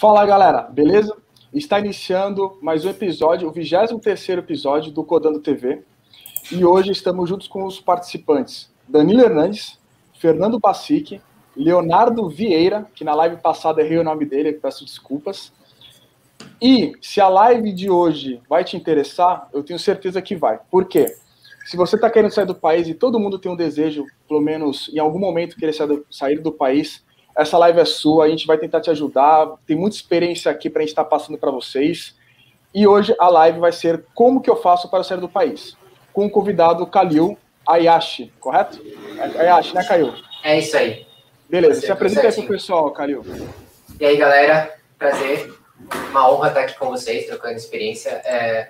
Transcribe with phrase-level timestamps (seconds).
[0.00, 1.14] Fala galera, beleza?
[1.52, 5.82] Está iniciando mais um episódio, o 23 episódio do Codando TV.
[6.50, 9.78] E hoje estamos juntos com os participantes Danilo Hernandes,
[10.18, 11.20] Fernando Bassic,
[11.54, 15.52] Leonardo Vieira, que na live passada errei o nome dele, peço desculpas.
[16.62, 20.58] E se a live de hoje vai te interessar, eu tenho certeza que vai.
[20.70, 21.14] Por quê?
[21.66, 24.90] Se você está querendo sair do país e todo mundo tem um desejo, pelo menos
[24.94, 25.74] em algum momento, querer
[26.08, 27.04] sair do país,
[27.40, 29.54] essa live é sua, a gente vai tentar te ajudar.
[29.66, 32.14] Tem muita experiência aqui para a gente estar tá passando para vocês.
[32.74, 35.76] E hoje a live vai ser como que eu faço para sair do país,
[36.12, 38.80] com o convidado Kalil Ayashi, correto?
[39.38, 40.14] Ayashi, né, Kalil?
[40.44, 41.06] É isso aí.
[41.48, 43.24] Beleza, se apresenta aí para o pessoal, Kalil.
[43.98, 45.52] E aí, galera, prazer.
[46.10, 48.10] Uma honra estar aqui com vocês, trocando experiência.
[48.24, 48.68] É,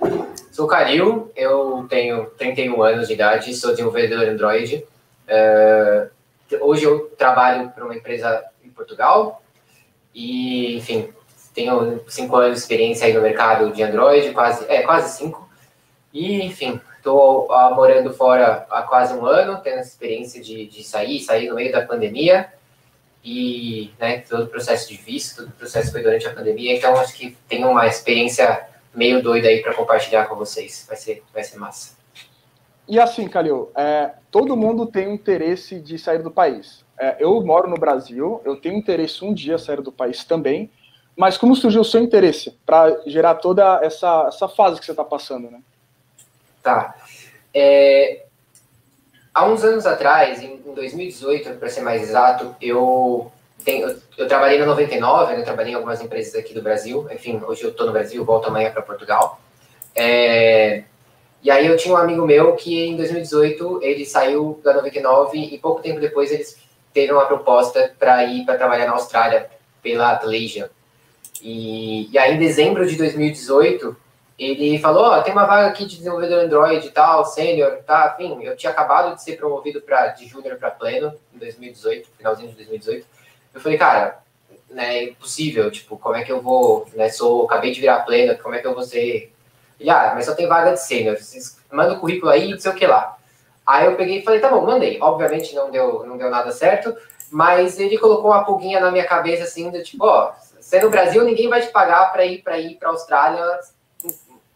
[0.52, 4.86] sou o Kalil, eu tenho 31 anos de idade, sou desenvolvedor Android.
[5.26, 6.08] É,
[6.60, 8.49] hoje eu trabalho para uma empresa em
[8.80, 9.42] Portugal
[10.14, 11.12] e, enfim,
[11.54, 15.48] tenho cinco anos de experiência aí no mercado de Android, quase, é, quase cinco.
[16.12, 20.82] E, enfim, estou uh, morando fora há quase um ano, tendo essa experiência de, de
[20.82, 22.52] sair, sair no meio da pandemia.
[23.22, 26.96] E, né, todo o processo de visto, todo o processo foi durante a pandemia, então
[26.96, 30.86] acho que tenho uma experiência meio doida aí para compartilhar com vocês.
[30.88, 32.00] Vai ser, vai ser massa.
[32.88, 36.84] E assim, Calil, é, todo mundo tem interesse de sair do país.
[37.00, 40.70] É, eu moro no Brasil, eu tenho interesse um dia sair do país também,
[41.16, 45.02] mas como surgiu o seu interesse para gerar toda essa, essa fase que você está
[45.02, 45.62] passando, né?
[46.62, 46.94] Tá.
[47.54, 48.26] É,
[49.32, 53.32] há uns anos atrás, em 2018, para ser mais exato, eu,
[53.64, 57.40] tenho, eu, eu trabalhei na 99, né, trabalhei em algumas empresas aqui do Brasil, enfim,
[57.42, 59.40] hoje eu estou no Brasil, volto amanhã para Portugal.
[59.96, 60.84] É,
[61.42, 65.58] e aí eu tinha um amigo meu que em 2018 ele saiu da 99 e
[65.58, 69.48] pouco tempo depois eles teve uma proposta para ir para trabalhar na Austrália
[69.82, 70.68] pela Atlassian.
[71.42, 73.96] E, e aí em dezembro de 2018
[74.38, 78.16] ele falou, ó, oh, tem uma vaga aqui de desenvolvedor Android e tal, sênior, tá,
[78.18, 82.48] enfim, eu tinha acabado de ser promovido para de júnior para pleno em 2018, finalzinho
[82.48, 83.06] de 2018.
[83.52, 84.18] Eu falei, cara,
[84.70, 88.38] né, é impossível, tipo, como é que eu vou, né, sou, acabei de virar pleno,
[88.38, 89.30] como é que eu vou ser
[89.88, 91.16] ah, mas só tem vaga de sênior.
[91.70, 93.16] Manda o currículo aí, não sei o que lá.
[93.70, 94.98] Aí eu peguei e falei, tá bom, mandei.
[95.00, 96.96] Obviamente não deu, não deu nada certo,
[97.30, 100.90] mas ele colocou uma pulguinha na minha cabeça assim, do tipo, ó, você é no
[100.90, 103.44] Brasil, ninguém vai te pagar para ir para ir para Austrália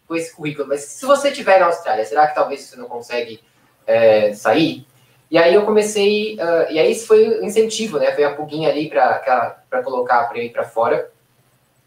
[0.06, 0.69] com esse currículo.
[0.69, 3.41] Mas se você estiver na Austrália, será que talvez você não consegue
[3.86, 4.86] é, sair?
[5.31, 8.12] E aí eu comecei, uh, e aí isso foi o incentivo, né?
[8.12, 11.10] Foi a pulguinha ali para colocar para ir para fora.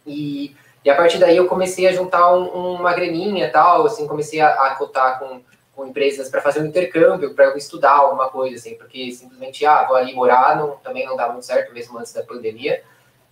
[0.06, 0.56] E
[0.88, 4.40] e a partir daí eu comecei a juntar um, uma graninha e tal, assim, comecei
[4.40, 5.42] a, a cotar com,
[5.78, 9.96] com empresas para fazer um intercâmbio, para estudar alguma coisa, assim, porque simplesmente, ah, vou
[9.96, 12.84] ali morar, não, também não dá muito certo, mesmo antes da pandemia,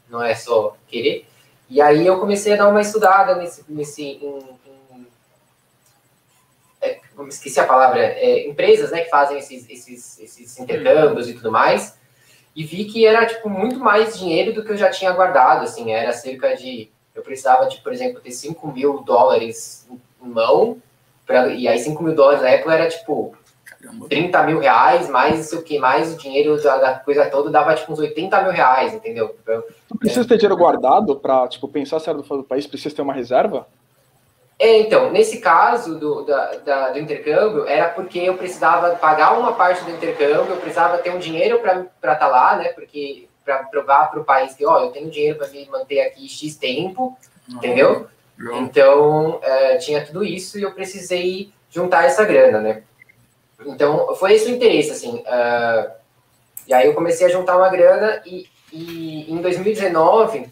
[0.08, 1.28] não é só querer.
[1.68, 5.08] E aí eu comecei a dar uma estudada nesse, nesse em, em,
[6.80, 11.52] é, esqueci a palavra, é, empresas, né, que fazem esses, esses, esses intercâmbios e tudo
[11.52, 11.98] mais,
[12.56, 15.92] e vi que era, tipo, muito mais dinheiro do que eu já tinha guardado, assim,
[15.92, 19.88] era cerca de eu precisava de, por exemplo, ter 5 mil dólares
[20.22, 20.80] em mão,
[21.26, 23.36] pra, e aí 5 mil dólares na época era tipo
[23.86, 24.08] Caramba.
[24.08, 27.94] 30 mil reais, mais o que mais o dinheiro da, da, coisa toda dava tipo
[27.94, 29.36] uns 80 mil reais, entendeu?
[29.88, 32.96] Tu precisa ter dinheiro guardado para tipo, pensar se era do fora do país, precisa
[32.96, 33.68] ter uma reserva?
[34.58, 39.54] É, então, nesse caso do, da, da, do intercâmbio, era porque eu precisava pagar uma
[39.54, 42.70] parte do intercâmbio, eu precisava ter um dinheiro para estar tá lá, né?
[42.70, 46.28] Porque para provar para o país que, ó, eu tenho dinheiro para me manter aqui
[46.28, 47.18] X tempo,
[47.50, 47.58] uhum.
[47.58, 48.08] entendeu?
[48.38, 52.84] Então, é, tinha tudo isso e eu precisei juntar essa grana, né?
[53.66, 55.18] Então, foi esse o interesse, assim.
[55.20, 55.92] Uh,
[56.68, 60.52] e aí eu comecei a juntar uma grana e, e em 2019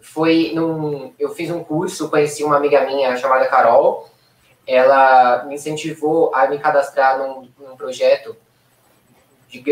[0.00, 4.08] foi num, eu fiz um curso, conheci uma amiga minha chamada Carol,
[4.66, 8.36] ela me incentivou a me cadastrar num, num projeto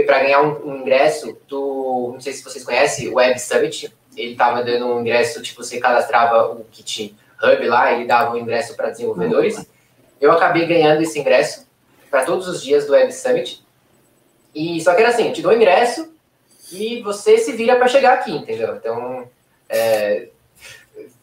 [0.07, 3.95] para ganhar um, um, ingresso do, não sei se vocês conhecem, o Web Summit.
[4.17, 8.39] Ele estava dando um ingresso, tipo, você cadastrava o Kit Hub lá, ele dava um
[8.39, 9.67] ingresso para desenvolvedores.
[10.21, 11.67] Eu acabei ganhando esse ingresso
[12.11, 13.65] para todos os dias do Web Summit.
[14.55, 16.15] E só que era assim, eu te dou o ingresso
[16.73, 18.77] e você se vira para chegar aqui, entendeu?
[18.77, 19.29] Então,
[19.69, 20.29] é,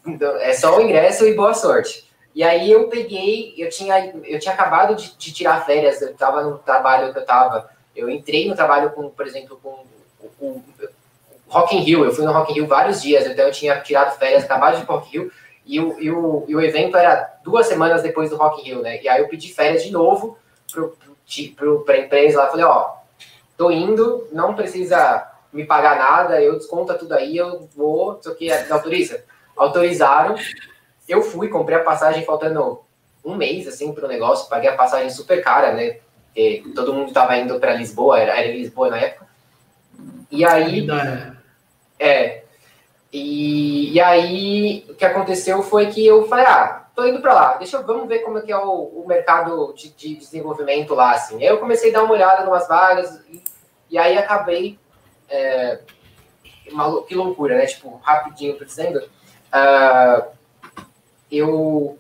[0.06, 2.08] então, é só o ingresso e boa sorte.
[2.36, 6.44] E aí eu peguei, eu tinha, eu tinha acabado de, de tirar férias, eu estava
[6.44, 9.86] no trabalho que eu estava eu entrei no trabalho com, por exemplo, com
[10.40, 10.64] o
[11.48, 12.04] Rock in Rio.
[12.04, 14.84] Eu fui no Rock in Rio vários dias, então eu tinha tirado férias, acabado de
[14.84, 15.32] Rock in Rio,
[15.66, 18.82] e o, e o, e o evento era duas semanas depois do Rock in Rio,
[18.82, 19.02] né?
[19.02, 20.38] E aí eu pedi férias de novo
[21.86, 22.50] para a empresa lá.
[22.50, 22.96] Falei, ó,
[23.58, 28.36] tô indo, não precisa me pagar nada, eu desconta tudo aí, eu vou, sei o
[28.36, 29.24] que, autoriza.
[29.56, 30.36] Autorizaram,
[31.08, 32.82] eu fui, comprei a passagem faltando
[33.24, 35.98] um mês, assim, pro negócio, paguei a passagem super cara, né?
[36.34, 39.28] Porque todo mundo tava indo para Lisboa, era, era Lisboa na época.
[40.32, 40.88] E aí...
[42.00, 42.43] É.
[43.14, 47.58] E, e aí, o que aconteceu foi que eu falei, ah, tô indo para lá,
[47.58, 51.12] deixa eu, vamos ver como é que é o, o mercado de, de, desenvolvimento lá,
[51.12, 51.38] assim.
[51.38, 53.44] Aí eu comecei a dar uma olhada em umas vagas, e,
[53.92, 54.80] e aí acabei
[55.30, 55.80] é,
[57.08, 57.66] que loucura, né?
[57.66, 59.00] Tipo, rapidinho, tô dizendo.
[59.00, 60.26] Uh,
[61.32, 62.00] eu.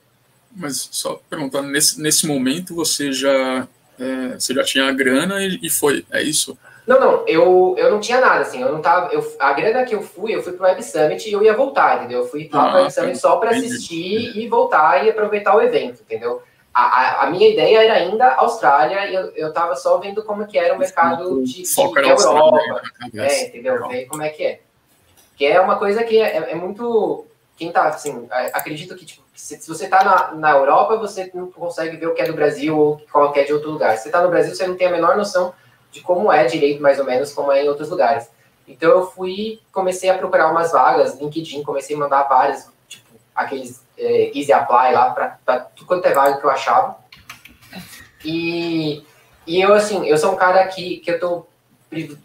[0.55, 3.67] Mas só perguntando, nesse, nesse momento você já,
[3.99, 6.57] é, você já tinha a grana e, e, foi, é isso?
[6.85, 9.13] Não, não, eu, eu não tinha nada, assim, eu não tava.
[9.13, 11.97] Eu, a grana que eu fui, eu fui pro Web Summit e eu ia voltar,
[11.97, 12.19] entendeu?
[12.19, 15.61] Eu fui lá ah, pro Web Summit só para assistir e voltar e aproveitar o
[15.61, 16.41] evento, entendeu?
[16.73, 20.57] a, a, minha ideia era ainda Austrália e eu, eu tava só vendo como que
[20.57, 22.81] era o mercado de, de, de Europa.
[23.13, 23.27] Né?
[23.27, 23.87] É, entendeu?
[23.87, 24.59] Ver como é que é.
[25.37, 27.27] Que é uma coisa que é, é muito.
[27.55, 31.51] Quem tá, assim, acredito que, tipo, se, se, você tá na, na Europa, você não
[31.51, 33.95] consegue ver o que é do Brasil ou qualquer de outro lugar.
[33.95, 35.53] Se você tá no Brasil, você não tem a menor noção
[35.93, 38.27] de como é direito, mais ou menos, como é em outros lugares.
[38.67, 43.85] Então eu fui, comecei a procurar umas vagas, LinkedIn, comecei a mandar várias, tipo, aqueles
[43.97, 46.97] é, Easy Apply lá para tudo quanto é vaga que eu achava.
[48.25, 49.03] E,
[49.45, 51.45] e eu, assim, eu sou um cara que, que eu tô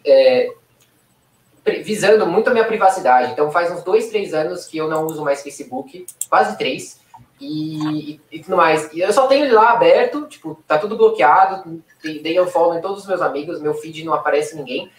[0.03, 0.51] é,
[1.83, 3.31] visando muito a minha privacidade.
[3.31, 6.99] Então faz uns dois, três anos que eu não uso mais Facebook, quase três.
[7.39, 8.91] E, e, tudo mais.
[8.91, 12.81] E eu só tenho ele lá aberto, tipo, tá tudo bloqueado, dei eu follow em
[12.81, 14.91] todos os meus amigos, meu feed não aparece ninguém.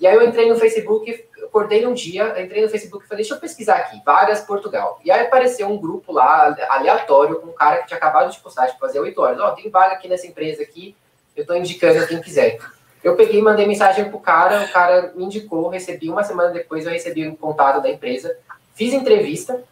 [0.00, 3.36] E aí eu entrei no Facebook, acordei um dia, entrei no Facebook e falei, deixa
[3.36, 4.98] eu pesquisar aqui, vagas Portugal.
[5.04, 8.66] E aí apareceu um grupo lá, aleatório, com um cara que tinha acabado de postar,
[8.66, 9.38] tipo, fazer oito horas.
[9.38, 10.96] Ó, oh, tem vaga aqui nessa empresa aqui,
[11.36, 12.58] eu tô indicando quem quiser.
[13.04, 16.86] Eu peguei e mandei mensagem pro cara, o cara me indicou, recebi, uma semana depois
[16.86, 18.36] eu recebi um contato da empresa,
[18.74, 19.62] fiz entrevista,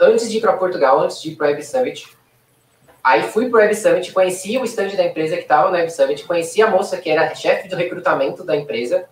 [0.00, 2.16] antes de ir para Portugal, antes de ir para o Web Summit.
[3.02, 5.92] Aí fui para o Web Summit, conheci o stand da empresa que estava no Web
[5.92, 9.06] Summit, conheci a moça que era chefe do recrutamento da empresa,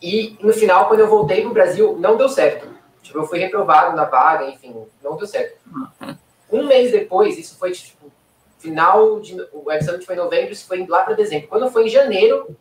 [0.00, 2.66] e no final, quando eu voltei para o Brasil, não deu certo.
[3.02, 5.58] Tipo, eu fui reprovado na vaga, enfim, não deu certo.
[5.70, 6.16] Uhum.
[6.50, 8.10] Um mês depois, isso foi tipo,
[8.58, 9.38] final de.
[9.52, 11.48] O Web Summit foi em novembro, isso foi lá para dezembro.
[11.48, 12.56] Quando foi em janeiro,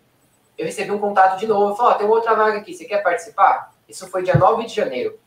[0.57, 1.75] eu recebi um contato de novo.
[1.75, 3.73] Falei, ó, oh, tem uma outra vaga aqui, você quer participar?
[3.87, 5.17] Isso foi dia 9 de janeiro.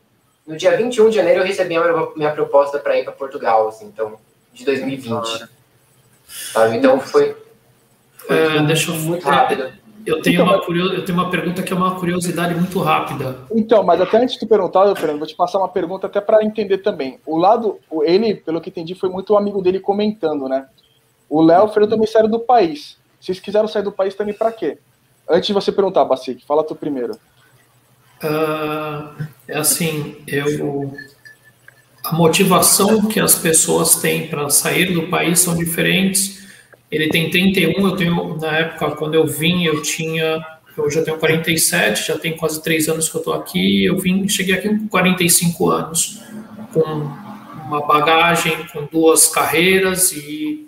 [0.45, 3.67] No dia 21 de janeiro, eu recebi a minha, minha proposta para ir para Portugal,
[3.67, 4.17] assim, então,
[4.53, 5.47] de 2020.
[6.27, 6.77] Sabe?
[6.77, 7.35] Então foi.
[8.17, 9.71] foi é, deixa eu muito rápido.
[10.05, 10.93] Eu tenho, então, uma curios...
[10.93, 13.37] eu tenho uma pergunta que é uma curiosidade muito rápida.
[13.51, 16.43] Então, mas até antes de tu perguntar, Fernando, vou te passar uma pergunta até para
[16.43, 17.19] entender também.
[17.25, 20.67] O lado, ele, pelo que entendi, foi muito o amigo dele comentando, né?
[21.29, 22.97] O Léo foi também saiu do país.
[23.19, 24.77] Vocês quiseram sair do país também para quê?
[25.29, 27.13] Antes de você perguntar, Bacique, fala tu primeiro.
[28.21, 30.93] Uh, é assim, eu
[32.03, 36.43] a motivação que as pessoas têm para sair do país são diferentes
[36.93, 40.45] ele tem 31, eu tenho, na época, quando eu vim, eu tinha,
[40.77, 44.29] eu já tenho 47, já tem quase três anos que eu estou aqui, eu vim,
[44.29, 46.21] cheguei aqui com 45 anos,
[46.71, 50.67] com uma bagagem, com duas carreiras e,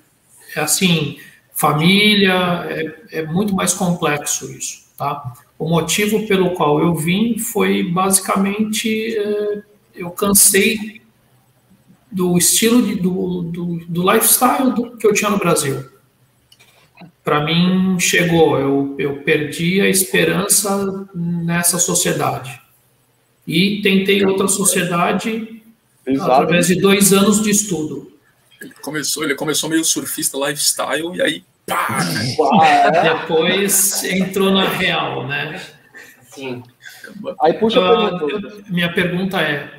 [0.55, 1.19] assim,
[1.53, 2.33] família,
[2.69, 5.31] é, é muito mais complexo isso, tá?
[5.57, 9.63] O motivo pelo qual eu vim foi basicamente é,
[9.95, 11.01] eu cansei
[12.11, 15.95] do estilo de, do, do, do lifestyle do, que eu tinha no Brasil
[17.25, 18.57] para mim chegou.
[18.59, 22.61] Eu, eu perdi a esperança nessa sociedade.
[23.47, 25.61] E tentei outra sociedade
[26.05, 26.31] Exato.
[26.31, 28.11] através de dois anos de estudo.
[28.61, 31.99] Ele começou, ele começou meio surfista lifestyle e aí pá!
[33.03, 35.61] Depois entrou na real, né?
[36.29, 36.63] Sim.
[37.41, 38.63] Aí puxa uh, pergunta.
[38.69, 39.69] Minha pergunta é: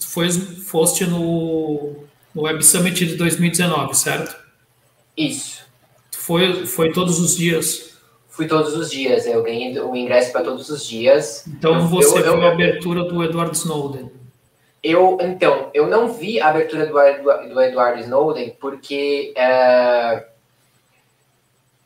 [0.00, 2.04] foi, foste no,
[2.34, 4.36] no Web Summit de 2019, certo?
[5.16, 5.64] Isso.
[6.12, 7.94] Foi, foi todos os dias?
[8.28, 11.46] Fui todos os dias, eu ganhei o ingresso para todos os dias.
[11.46, 14.10] Então você eu, viu eu, a abertura do Edward Snowden?
[14.82, 16.92] Eu, então, eu não vi a abertura do,
[17.54, 20.26] do Edward Snowden porque é,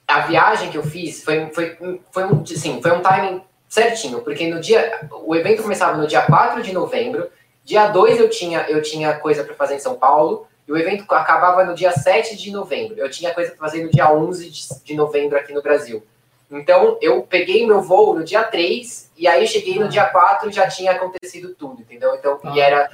[0.09, 1.77] a viagem que eu fiz foi, foi,
[2.11, 6.23] foi, um, assim, foi um timing certinho, porque no dia, o evento começava no dia
[6.23, 7.29] 4 de novembro,
[7.63, 11.05] dia 2 eu tinha, eu tinha coisa para fazer em São Paulo, e o evento
[11.15, 12.99] acabava no dia 7 de novembro.
[12.99, 14.51] Eu tinha coisa para fazer no dia 11
[14.85, 16.03] de novembro aqui no Brasil.
[16.51, 20.53] Então, eu peguei meu voo no dia 3, e aí cheguei no dia 4 e
[20.53, 22.15] já tinha acontecido tudo, entendeu?
[22.15, 22.91] Então, e era.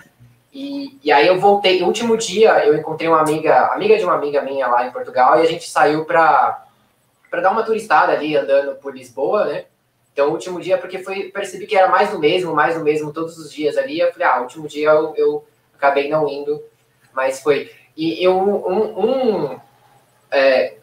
[0.52, 4.14] E, e aí eu voltei, no último dia eu encontrei uma amiga, amiga de uma
[4.14, 6.63] amiga minha lá em Portugal, e a gente saiu para
[7.42, 9.64] dar uma turistada ali, andando por Lisboa, né?
[10.12, 13.12] Então, o último dia, porque foi, percebi que era mais do mesmo, mais do mesmo
[13.12, 13.98] todos os dias ali.
[13.98, 16.62] Eu falei, ah, o último dia eu, eu acabei não indo,
[17.12, 17.70] mas foi.
[17.96, 19.52] E eu, um.
[19.52, 19.60] um
[20.30, 20.74] é,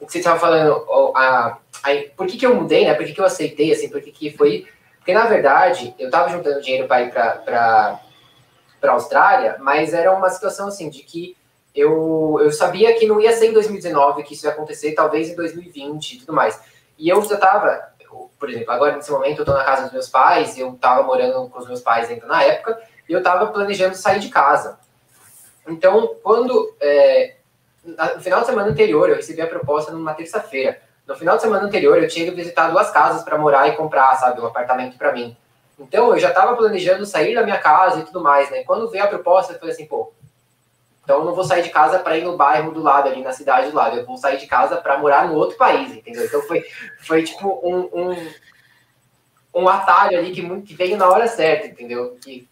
[0.00, 0.84] você estava falando,
[1.16, 2.94] a, a, por que, que eu mudei, né?
[2.94, 4.66] Por que, que eu aceitei, assim, por que, que foi.
[4.98, 8.00] Porque, na verdade, eu estava juntando dinheiro para ir para
[8.82, 11.36] a Austrália, mas era uma situação assim, de que
[11.74, 15.36] eu, eu sabia que não ia ser em 2019 que isso ia acontecer, talvez em
[15.36, 16.60] 2020 e tudo mais.
[16.98, 17.88] E eu já estava
[18.38, 21.48] por exemplo, agora nesse momento eu estou na casa dos meus pais, eu estava morando
[21.48, 24.78] com os meus pais ainda na época, e eu estava planejando sair de casa.
[25.66, 27.34] Então, quando é,
[27.84, 30.80] no final de semana anterior eu recebi a proposta numa terça-feira.
[31.06, 34.14] No final de semana anterior eu tinha que visitar duas casas para morar e comprar,
[34.16, 35.36] sabe, um apartamento para mim.
[35.78, 38.62] Então eu já estava planejando sair da minha casa e tudo mais, né?
[38.64, 40.12] Quando veio a proposta, eu falei assim, pô,
[41.08, 43.32] então eu não vou sair de casa para ir no bairro do lado, ali na
[43.32, 43.96] cidade do lado.
[43.96, 46.22] Eu vou sair de casa para morar no outro país, entendeu?
[46.22, 46.62] Então foi,
[46.98, 48.28] foi tipo um, um,
[49.54, 52.18] um atalho ali que, que veio na hora certa, entendeu?
[52.22, 52.46] Que,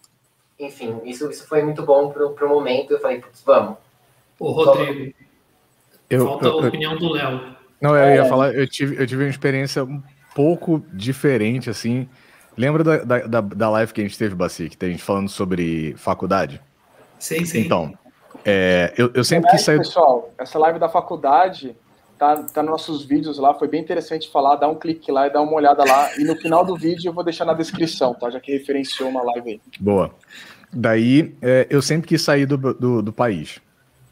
[0.59, 2.93] enfim, isso, isso foi muito bom pro, pro momento.
[2.93, 3.77] Eu falei, putz, vamos.
[4.41, 5.15] Ô, Rodrigo,
[6.09, 7.57] eu, falta eu, a opinião do Léo.
[7.79, 8.25] Não, eu ia é.
[8.27, 10.03] falar, eu tive, eu tive uma experiência um
[10.35, 12.09] pouco diferente, assim.
[12.57, 15.29] Lembra da, da, da live que a gente teve, Baci, que tem a gente falando
[15.29, 16.59] sobre faculdade?
[17.19, 17.61] Sim, sim.
[17.61, 17.93] Então,
[18.47, 19.79] é, eu, eu sempre quis sair.
[19.79, 21.75] Pessoal, essa live da faculdade
[22.17, 25.33] tá, tá nos nossos vídeos lá, foi bem interessante falar, dá um clique lá e
[25.33, 26.17] dá uma olhada lá.
[26.17, 28.31] E no final do vídeo eu vou deixar na descrição, tá?
[28.31, 29.61] Já que referenciou uma live aí.
[29.81, 30.15] Boa.
[30.73, 33.61] Daí, é, eu sempre quis sair do, do, do, país,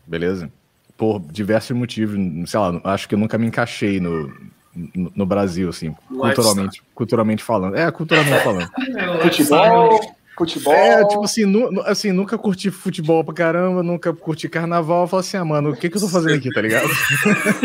[0.04, 0.50] beleza?
[0.96, 2.16] Por diversos motivos,
[2.50, 4.32] sei lá, acho que eu nunca me encaixei no,
[4.74, 7.76] no, no Brasil, assim, culturalmente, culturalmente falando.
[7.76, 8.70] É, culturalmente falando.
[9.22, 10.00] Futebol,
[10.36, 10.74] Futebol.
[10.74, 15.02] É, tipo assim, nu, assim, nunca curti futebol pra caramba, nunca curti carnaval.
[15.02, 16.88] Eu falo assim, ah, mano, o que, que eu tô fazendo aqui, tá ligado?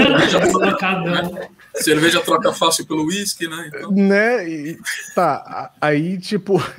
[1.75, 3.71] Cerveja troca fácil pelo uísque, né?
[3.73, 3.91] Então...
[3.91, 4.47] Né?
[4.47, 4.77] E,
[5.15, 6.61] tá, aí, tipo.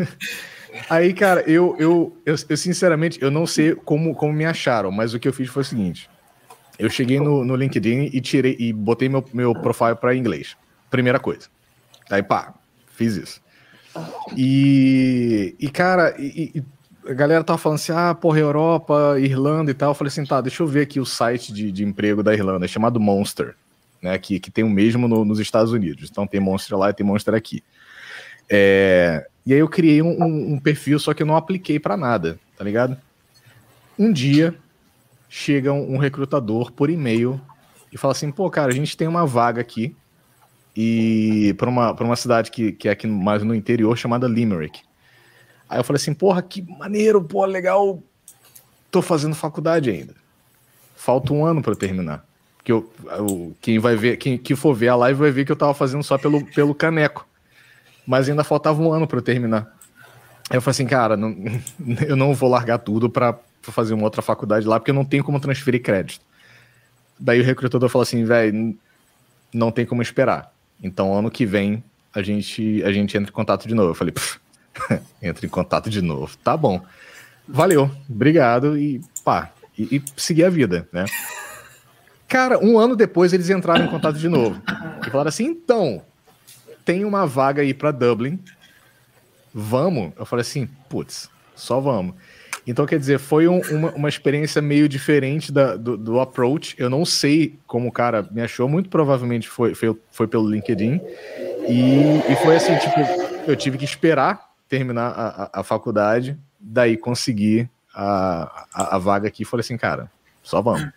[0.89, 5.13] Aí, cara, eu, eu, eu, eu, sinceramente, eu não sei como, como me acharam, mas
[5.13, 6.09] o que eu fiz foi o seguinte.
[6.79, 10.57] Eu cheguei no, no LinkedIn e tirei e botei meu, meu profile para inglês.
[10.89, 11.49] Primeira coisa.
[12.09, 12.55] Aí, pá,
[12.95, 13.43] fiz isso.
[14.37, 19.75] E, e cara, e, e a galera tava falando assim, ah, porra, Europa, Irlanda e
[19.75, 19.91] tal.
[19.91, 22.65] Eu falei assim, tá, deixa eu ver aqui o site de, de emprego da Irlanda,
[22.65, 23.55] é chamado Monster,
[24.03, 26.09] né, que, que tem o mesmo no, nos Estados Unidos.
[26.11, 27.63] Então tem Monster lá e tem Monster aqui.
[28.49, 31.97] É, e aí eu criei um, um, um perfil, só que eu não apliquei para
[31.97, 32.97] nada, tá ligado?
[33.99, 34.55] Um dia
[35.29, 37.41] chega um, um recrutador por e-mail
[37.93, 39.97] e fala assim, pô, cara, a gente tem uma vaga aqui
[40.77, 44.81] e para uma, uma cidade que, que é aqui mais no interior chamada Limerick.
[45.69, 48.03] Aí eu falei assim, porra, que maneiro, pô, legal.
[48.91, 50.15] Tô fazendo faculdade ainda.
[50.97, 52.25] Falta um ano para terminar.
[52.65, 55.53] Que eu, eu, quem vai ver, quem que for ver a live vai ver que
[55.53, 57.27] eu tava fazendo só pelo, pelo caneco.
[58.07, 59.73] Mas ainda faltava um ano para terminar.
[60.51, 61.37] Aí eu falei assim, cara, não,
[62.07, 65.23] eu não vou largar tudo para fazer uma outra faculdade lá, porque eu não tenho
[65.23, 66.25] como transferir crédito.
[67.19, 68.77] Daí o recrutador falou assim, velho,
[69.55, 70.53] não tem como esperar.
[70.83, 71.83] Então, ano que vem,
[72.15, 73.91] a gente, a gente entra em contato de novo.
[73.91, 74.15] Eu falei,
[75.23, 76.37] entra em contato de novo.
[76.39, 76.83] Tá bom.
[77.47, 81.05] Valeu, obrigado e pá, e, e seguir a vida, né?
[82.29, 84.63] Cara, um ano depois eles entraram em contato de novo.
[85.05, 86.03] E falaram assim: então,
[86.85, 88.39] tem uma vaga aí para Dublin.
[89.53, 90.13] Vamos?
[90.17, 92.15] Eu falei assim: putz, só vamos.
[92.67, 96.75] Então, quer dizer, foi um, uma, uma experiência meio diferente da, do, do, approach.
[96.79, 101.01] Eu não sei como o cara me achou, muito provavelmente foi, foi, foi pelo LinkedIn.
[101.69, 103.01] E, e foi assim, tipo,
[103.47, 109.27] eu tive que esperar terminar a, a, a faculdade, daí conseguir a, a, a, vaga
[109.27, 109.45] aqui.
[109.45, 110.11] Falei assim, cara,
[110.43, 110.89] só vamos.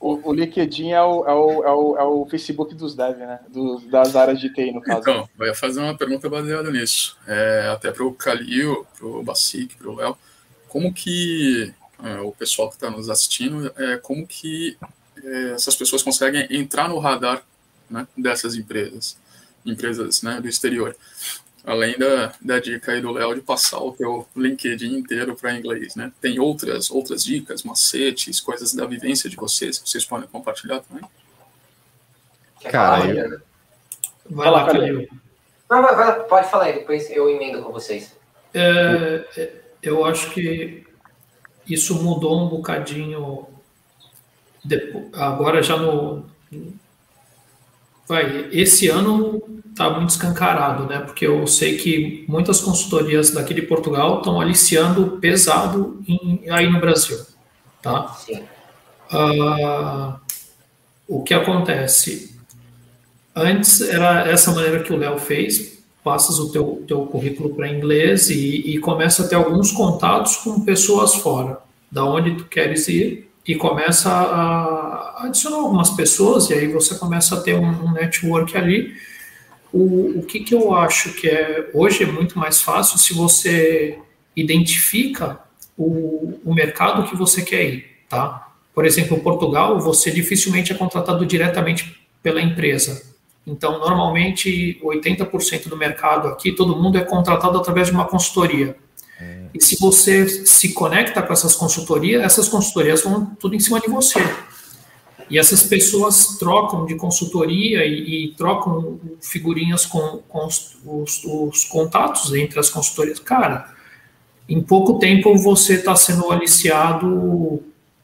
[0.00, 3.40] O, o LinkedIn é o, é, o, é, o, é o Facebook dos devs, né?
[3.48, 5.00] Do, das áreas de TI, no caso.
[5.00, 7.18] Então, vai fazer uma pergunta baseada nisso.
[7.26, 10.16] É, até para o Calil, para o Basic, para o Léo
[10.68, 11.72] como que
[12.02, 14.76] é, o pessoal que está nos assistindo, é, como que
[15.22, 17.42] é, essas pessoas conseguem entrar no radar
[17.90, 19.18] né, dessas empresas,
[19.64, 20.94] empresas né, do exterior.
[21.64, 25.96] Além da, da dica aí do Léo de passar o teu LinkedIn inteiro para inglês,
[25.96, 26.10] né?
[26.18, 31.04] Tem outras outras dicas, macetes, coisas da vivência de vocês que vocês podem compartilhar também?
[32.70, 33.42] Cara, eu...
[34.30, 35.08] Vai lá, Calil.
[35.68, 38.16] Não, vai, vai, pode falar aí, depois eu emendo com vocês.
[38.54, 40.84] É, é eu acho que
[41.68, 43.46] isso mudou um bocadinho
[44.64, 46.24] depois, agora já no
[48.06, 49.42] vai esse ano
[49.78, 50.98] está muito escancarado, né?
[50.98, 56.80] Porque eu sei que muitas consultorias daqui de Portugal estão aliciando pesado em, aí no
[56.80, 57.18] Brasil,
[57.80, 58.16] tá?
[59.12, 60.18] Uh,
[61.06, 62.36] o que acontece?
[63.34, 65.77] Antes era essa maneira que o Léo fez,
[66.08, 70.64] passas o teu, teu currículo para inglês e, e começa a ter alguns contatos com
[70.64, 71.58] pessoas fora,
[71.92, 77.34] da onde tu queres ir, e começa a adicionar algumas pessoas, e aí você começa
[77.34, 78.94] a ter um, um network ali.
[79.70, 83.98] O, o que, que eu acho que é hoje é muito mais fácil se você
[84.34, 85.38] identifica
[85.76, 88.48] o, o mercado que você quer ir, tá?
[88.74, 93.07] Por exemplo, Portugal, você dificilmente é contratado diretamente pela empresa.
[93.48, 98.76] Então, normalmente, 80% do mercado aqui, todo mundo é contratado através de uma consultoria.
[99.18, 99.46] É.
[99.54, 103.88] E se você se conecta com essas consultorias, essas consultorias vão tudo em cima de
[103.88, 104.20] você.
[105.30, 111.64] E essas pessoas trocam de consultoria e, e trocam figurinhas com, com os, os, os,
[111.64, 113.18] contatos entre as consultorias.
[113.18, 113.74] Cara,
[114.48, 117.62] em pouco tempo você está sendo aliciado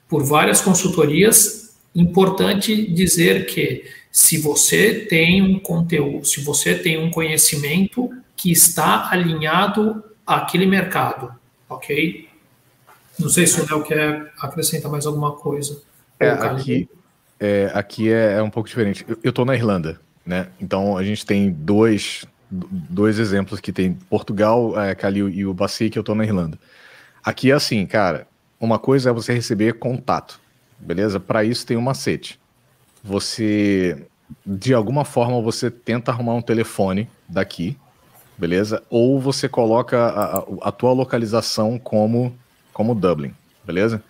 [0.08, 1.74] por várias consultorias.
[1.94, 9.10] Importante dizer que se você tem um conteúdo, se você tem um conhecimento que está
[9.10, 11.34] alinhado àquele mercado,
[11.68, 12.28] ok?
[13.18, 15.82] Não sei se o Léo quer acrescentar mais alguma coisa.
[16.20, 16.88] É, aqui
[17.40, 19.04] é, aqui é, é, um pouco diferente.
[19.20, 20.46] Eu estou na Irlanda, né?
[20.60, 25.90] Então a gente tem dois, dois exemplos que tem Portugal, é, Calil e o Baci,
[25.90, 26.56] que eu estou na Irlanda.
[27.20, 28.28] Aqui é assim, cara,
[28.60, 30.38] uma coisa é você receber contato,
[30.78, 31.18] beleza?
[31.18, 32.38] Para isso tem um macete
[33.04, 34.06] você
[34.44, 37.76] de alguma forma você tenta arrumar um telefone daqui,
[38.38, 38.82] beleza?
[38.88, 42.34] Ou você coloca a, a, tua localização como
[42.72, 43.32] como Dublin,
[43.64, 44.02] beleza?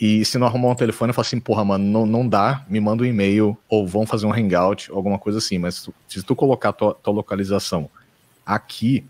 [0.00, 2.80] E se não arrumar um telefone, eu falo assim, porra, mano, não, não dá, me
[2.80, 5.58] manda um e-mail, ou vão fazer um hangout, alguma coisa assim.
[5.58, 7.88] Mas se tu colocar a tua, tua localização
[8.44, 9.04] aqui,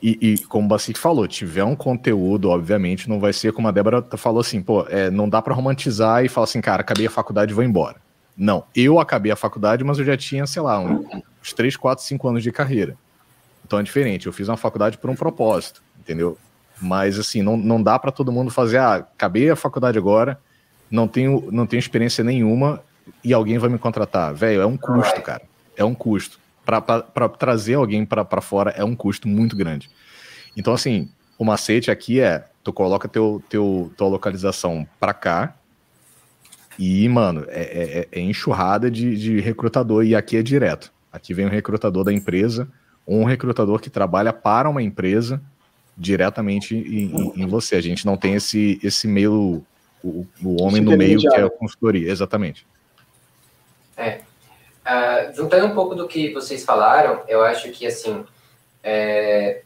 [0.00, 3.72] e, e, como o Bacique falou, tiver um conteúdo, obviamente, não vai ser como a
[3.72, 7.10] Débora falou assim, pô, é, não dá para romantizar e falar assim, cara, acabei a
[7.10, 7.96] faculdade e vou embora.
[8.36, 12.28] Não, eu acabei a faculdade, mas eu já tinha, sei lá, uns 3, 4, 5
[12.28, 12.96] anos de carreira.
[13.64, 16.36] Então é diferente, eu fiz uma faculdade por um propósito, entendeu?
[16.80, 20.38] Mas assim, não, não dá para todo mundo fazer, ah, acabei a faculdade agora,
[20.90, 22.82] não tenho, não tenho experiência nenhuma
[23.24, 24.34] e alguém vai me contratar.
[24.34, 25.42] Velho, é um custo, cara.
[25.76, 26.38] É um custo.
[26.64, 29.88] Para trazer alguém para fora é um custo muito grande.
[30.56, 35.54] Então, assim, o macete aqui é: tu coloca teu, teu, tua localização para cá,
[36.78, 40.92] e, mano, é, é, é enxurrada de, de, recrutador e aqui é direto.
[41.12, 42.68] Aqui vem um recrutador da empresa,
[43.06, 45.40] ou um recrutador que trabalha para uma empresa
[45.96, 47.76] diretamente em, em você.
[47.76, 49.64] A gente não tem esse, esse meio,
[50.04, 52.66] o, o homem no meio que é a consultoria, exatamente.
[53.96, 54.20] É.
[54.84, 58.24] Uh, juntando um pouco do que vocês falaram, eu acho que, assim,
[58.84, 59.62] é,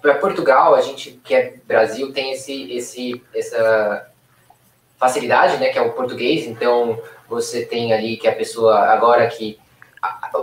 [0.00, 4.09] para Portugal, a gente que é Brasil tem esse, esse, essa
[5.00, 9.58] facilidade, né, que é o português, então você tem ali que a pessoa agora que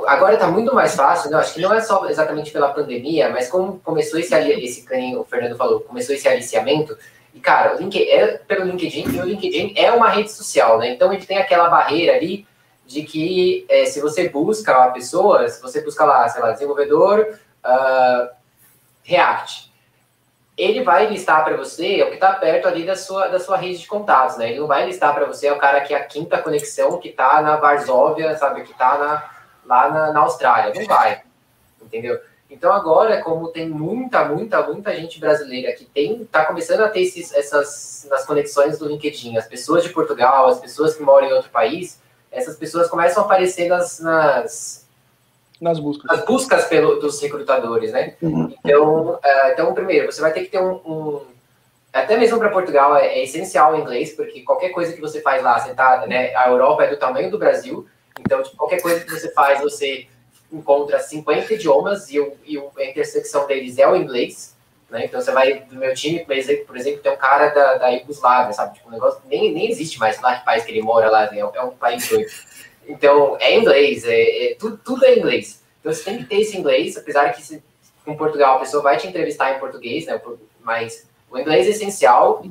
[0.07, 1.37] agora está muito mais fácil, né?
[1.37, 5.57] Acho que não é só exatamente pela pandemia, mas como começou esse esse o Fernando
[5.57, 6.95] falou, começou esse aliciamento
[7.33, 10.89] e cara, o LinkedIn é pelo LinkedIn e o LinkedIn é uma rede social, né?
[10.89, 12.47] Então ele tem aquela barreira ali
[12.85, 17.37] de que é, se você busca uma pessoa, se você busca lá, sei lá, desenvolvedor
[17.65, 18.29] uh,
[19.03, 19.71] React,
[20.57, 23.79] ele vai listar para você o que está perto ali da sua, da sua rede
[23.79, 24.49] de contatos, né?
[24.49, 27.41] Ele não vai listar para você o cara que é a quinta conexão que está
[27.43, 28.63] na Varsóvia, sabe?
[28.63, 29.29] Que está na,
[29.65, 30.73] lá na, na Austrália.
[30.73, 31.21] Não vai,
[31.79, 32.19] entendeu?
[32.49, 37.01] Então agora, como tem muita, muita, muita gente brasileira que tem, tá começando a ter
[37.01, 41.33] esses, essas nas conexões do LinkedIn, as pessoas de Portugal, as pessoas que moram em
[41.33, 44.86] outro país, essas pessoas começam a aparecer nas, nas
[45.59, 46.05] nas buscas.
[46.05, 48.15] Nas buscas pelo, dos recrutadores, né?
[48.21, 48.53] Uhum.
[48.63, 49.19] Então, uh,
[49.51, 50.75] então, primeiro, você vai ter que ter um.
[50.85, 51.21] um
[51.91, 55.41] até mesmo para Portugal é, é, essencial o inglês, porque qualquer coisa que você faz
[55.41, 57.87] lá, você tá, né, a Europa é do tamanho do Brasil,
[58.19, 60.07] então tipo, qualquer coisa que você faz, você
[60.51, 64.55] encontra 50 idiomas e, o, e a intersecção deles é o inglês.
[64.89, 65.05] Né?
[65.05, 67.87] Então você vai do meu time, por exemplo, por exemplo tem um cara da, da
[67.89, 68.75] Iugoslávia, sabe?
[68.75, 71.39] Tipo, um negócio nem, nem existe mais lá que país que ele mora lá, é,
[71.39, 72.29] é um país doido.
[72.87, 75.61] Então, é inglês, é, é tudo, tudo, é inglês.
[75.79, 77.61] Então, você tem que ter esse inglês, apesar que se,
[78.05, 80.19] com Portugal a pessoa vai te entrevistar em português, né?
[80.61, 82.43] Mas o inglês é essencial.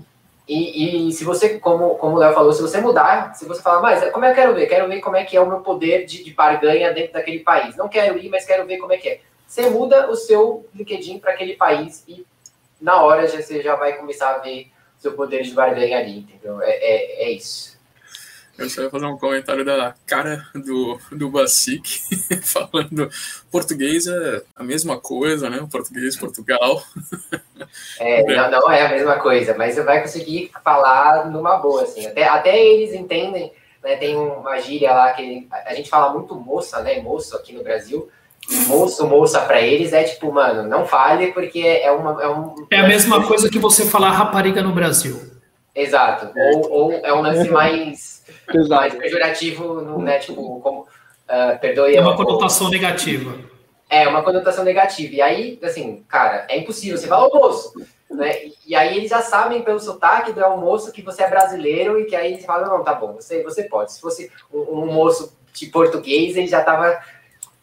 [0.49, 3.81] E, e se você, como, como o Léo falou, se você mudar, se você falar,
[3.81, 4.67] mas como é que eu quero ver?
[4.67, 7.75] Quero ver como é que é o meu poder de, de barganha dentro daquele país.
[7.77, 9.21] Não quero ir, mas quero ver como é que é.
[9.47, 12.25] Você muda o seu LinkedIn para aquele país e
[12.81, 16.61] na hora já, você já vai começar a ver seu poder de barganha ali, entendeu?
[16.63, 17.76] É, é, é isso.
[18.59, 22.01] Eu só ia fazer um comentário da cara do, do Basic,
[22.43, 23.11] falando
[23.51, 25.67] português é a mesma coisa, né?
[25.71, 26.83] Português, Portugal.
[27.99, 32.07] É, não, não, é a mesma coisa, mas você vai conseguir falar numa boa, assim.
[32.07, 33.51] Até, até eles entendem,
[33.83, 33.97] né?
[33.97, 37.01] Tem uma gíria lá que a gente fala muito moça, né?
[37.01, 38.09] Moço aqui no Brasil.
[38.67, 42.23] moço, moça para eles é tipo, mano, não fale porque é uma.
[42.23, 45.19] É, um, é a mesma coisa que você falar rapariga no Brasil.
[45.75, 46.33] Exato.
[46.37, 48.16] Ou, ou é um lance mais,
[48.69, 50.19] mais pejorativo, né?
[50.19, 50.87] Tipo, como.
[51.29, 51.97] Uh, perdoe.
[51.97, 53.37] É uma conotação negativa.
[53.89, 55.15] É, uma conotação negativa.
[55.15, 56.97] E aí, assim, cara, é impossível.
[56.97, 57.73] Você fala, ô moço,
[58.11, 58.51] né?
[58.67, 62.17] E aí eles já sabem pelo sotaque do almoço que você é brasileiro e que
[62.17, 63.93] aí eles falam, não, tá bom, você, você pode.
[63.93, 67.01] Se fosse um, um moço de português, ele já tava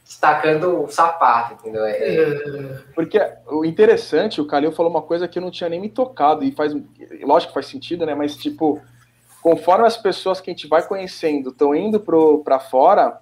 [0.04, 1.86] destacando o sapato, entendeu?
[1.86, 1.92] É...
[1.92, 2.80] é.
[2.94, 6.44] Porque o interessante, o Calil falou uma coisa que eu não tinha nem me tocado,
[6.44, 6.74] e faz,
[7.22, 8.14] lógico que faz sentido, né?
[8.14, 8.82] Mas, tipo,
[9.44, 12.00] conforme as pessoas que a gente vai conhecendo estão indo
[12.44, 13.20] para fora,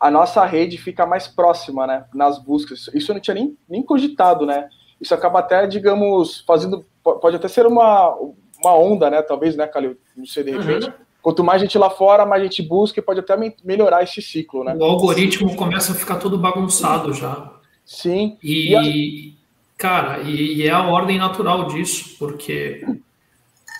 [0.00, 2.06] a nossa rede fica mais próxima, né?
[2.14, 2.88] Nas buscas.
[2.94, 4.70] Isso eu não tinha nem, nem cogitado, né?
[5.00, 6.84] isso acaba até, digamos, fazendo.
[7.02, 8.14] Pode até ser uma,
[8.62, 9.22] uma onda, né?
[9.22, 9.96] Talvez, né, Calil?
[10.16, 10.86] Não sei, de repente.
[10.86, 10.92] Uhum.
[11.22, 14.74] Quanto mais gente lá fora, mais gente busca e pode até melhorar esse ciclo, né?
[14.78, 17.52] O algoritmo começa a ficar todo bagunçado já.
[17.84, 18.36] Sim.
[18.42, 19.76] E, e a...
[19.76, 22.84] cara, e, e, é a ordem natural disso, porque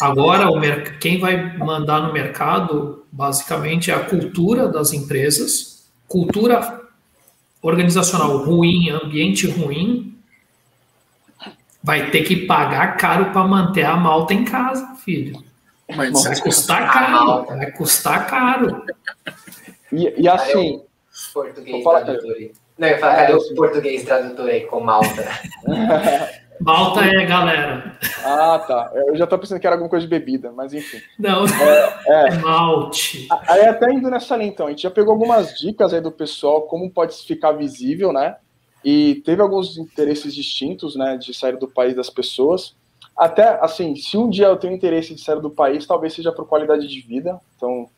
[0.01, 0.47] agora
[1.01, 6.81] quem vai mandar no mercado, basicamente, é a cultura das empresas, cultura
[7.61, 10.17] organizacional ruim, ambiente ruim,
[11.83, 15.43] vai ter que pagar caro para manter a malta em casa, filho.
[15.97, 18.85] Mas vai custar caro, vai custar caro.
[19.93, 20.83] E, e assim.
[21.33, 22.53] Português tradutor aí.
[22.79, 25.29] Não, eu falo, cadê o português tradutor aí com malta?
[26.61, 27.97] Malta é galera.
[28.25, 28.93] Ah, tá.
[28.95, 30.99] Eu já tô pensando que era alguma coisa de bebida, mas enfim.
[31.19, 32.29] Não, é, é.
[32.35, 33.27] é malte.
[33.49, 36.63] Aí até indo nessa linha, então, a gente já pegou algumas dicas aí do pessoal,
[36.63, 38.37] como pode ficar visível, né?
[38.85, 42.77] e teve alguns interesses distintos, né, de sair do país das pessoas.
[43.17, 46.47] Até, assim, se um dia eu tenho interesse de sair do país, talvez seja por
[46.47, 47.41] qualidade de vida.
[47.57, 47.89] Então,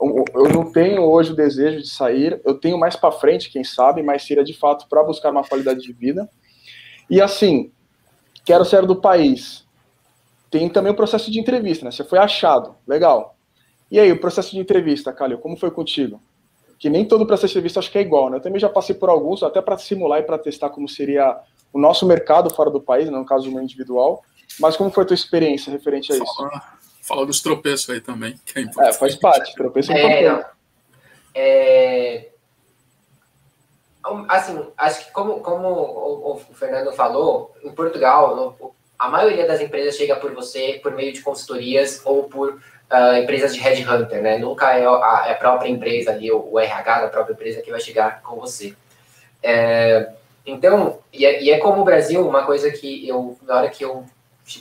[0.00, 4.02] eu não tenho hoje o desejo de sair, eu tenho mais para frente, quem sabe,
[4.02, 6.28] mas seria de fato para buscar uma qualidade de vida.
[7.08, 7.70] E assim,
[8.44, 9.64] quero sair do país.
[10.50, 11.90] Tem também o processo de entrevista, né?
[11.90, 13.36] Você foi achado, legal.
[13.90, 16.20] E aí, o processo de entrevista, Calil, como foi contigo?
[16.84, 18.36] que nem todo processo de serviço acho que é igual, né?
[18.36, 21.34] Eu também já passei por alguns, até para simular e para testar como seria
[21.72, 24.22] o nosso mercado fora do país, né, no caso do meu individual.
[24.60, 26.36] Mas como foi a tua experiência referente a isso?
[26.36, 26.62] Fala,
[27.00, 30.50] fala dos tropeços aí também, que é É, faz parte, tropeço é, é importante.
[31.34, 32.28] É,
[34.28, 39.60] assim, acho que como, como o, o Fernando falou, em Portugal, no, a maioria das
[39.60, 44.38] empresas chega por você por meio de consultorias ou por uh, empresas de headhunter, né?
[44.38, 47.70] Nunca é a, é a própria empresa ali, o, o, RH da própria empresa que
[47.70, 48.74] vai chegar com você.
[49.42, 50.10] É,
[50.46, 53.84] então, e é, e é, como o Brasil, uma coisa que eu, na hora que
[53.84, 54.04] eu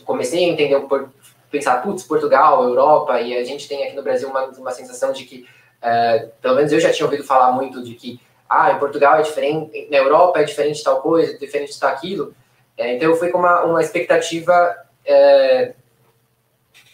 [0.06, 1.10] comecei a entender, por,
[1.52, 5.24] pensar, putz, Portugal, Europa, e a gente tem aqui no Brasil uma, uma sensação de
[5.24, 5.46] que,
[5.84, 8.20] uh, pelo menos eu já tinha ouvido falar muito de que,
[8.54, 12.36] ah, em Portugal é diferente, na Europa é diferente tal coisa, diferente de tal aquilo.
[12.78, 15.74] É, então eu fui com uma, uma expectativa é,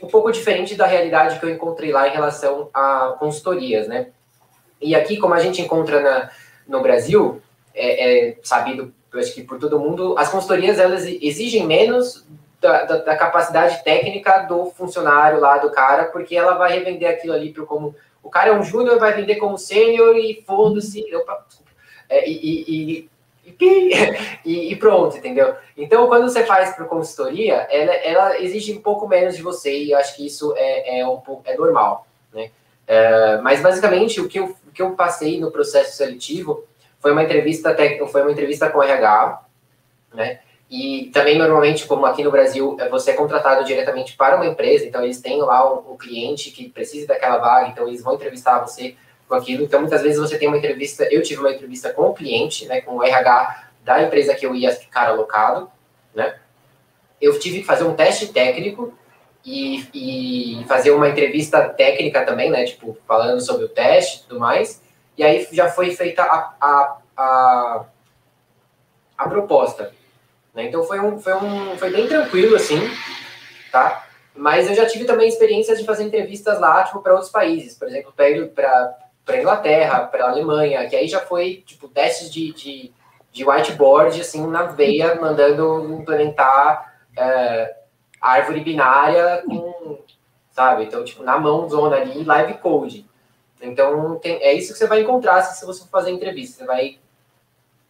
[0.01, 4.07] um pouco diferente da realidade que eu encontrei lá em relação a consultorias, né?
[4.81, 6.29] E aqui, como a gente encontra na,
[6.67, 7.41] no Brasil,
[7.73, 12.25] é, é sabido, acho que por todo mundo, as consultorias elas exigem menos
[12.61, 17.33] da, da, da, capacidade técnica do funcionário lá do cara, porque ela vai revender aquilo
[17.33, 21.05] ali por como o cara é um júnior, vai vender como sênior e foda-se.
[22.09, 23.09] É, e, e,
[24.45, 25.55] e, e, pronto, entendeu?
[25.75, 29.91] Então, quando você faz para consultoria, ela, ela, exige um pouco menos de você e
[29.91, 32.51] eu acho que isso é, é um pouco é normal, né?
[32.87, 36.63] É, mas basicamente o que, eu, o que eu passei no processo seletivo
[36.99, 37.75] foi uma entrevista
[38.11, 39.41] foi uma entrevista com o RH,
[40.13, 40.39] né?
[40.69, 44.85] E também normalmente, como aqui no Brasil, é, você é contratado diretamente para uma empresa,
[44.85, 48.59] então eles têm lá um, um cliente que precisa daquela vaga, então eles vão entrevistar
[48.59, 48.95] você
[49.27, 49.63] com aquilo.
[49.63, 52.81] Então, muitas vezes você tem uma entrevista, eu tive uma entrevista com o cliente, né,
[52.81, 55.71] com o RH da empresa que eu ia ficar alocado,
[56.13, 56.37] né?
[57.19, 58.93] Eu tive que fazer um teste técnico
[59.43, 64.39] e, e fazer uma entrevista técnica também, né, tipo, falando sobre o teste e tudo
[64.39, 64.81] mais.
[65.17, 67.85] E aí já foi feita a, a, a,
[69.17, 69.91] a proposta.
[70.53, 70.65] Né?
[70.65, 72.79] Então foi um, foi um foi bem tranquilo assim,
[73.71, 74.05] tá?
[74.35, 77.87] Mas eu já tive também experiências de fazer entrevistas lá, tipo, para outros países, por
[77.87, 82.93] exemplo, para Inglaterra, para Alemanha, que aí já foi tipo testes de, de,
[83.31, 87.75] de, whiteboard assim na veia, mandando implementar é,
[88.21, 89.99] árvore binária com,
[90.51, 90.85] sabe?
[90.85, 93.05] Então tipo na mão zona ali, live code.
[93.61, 96.59] Então tem, é isso que você vai encontrar se você for fazer entrevista.
[96.59, 96.97] Você vai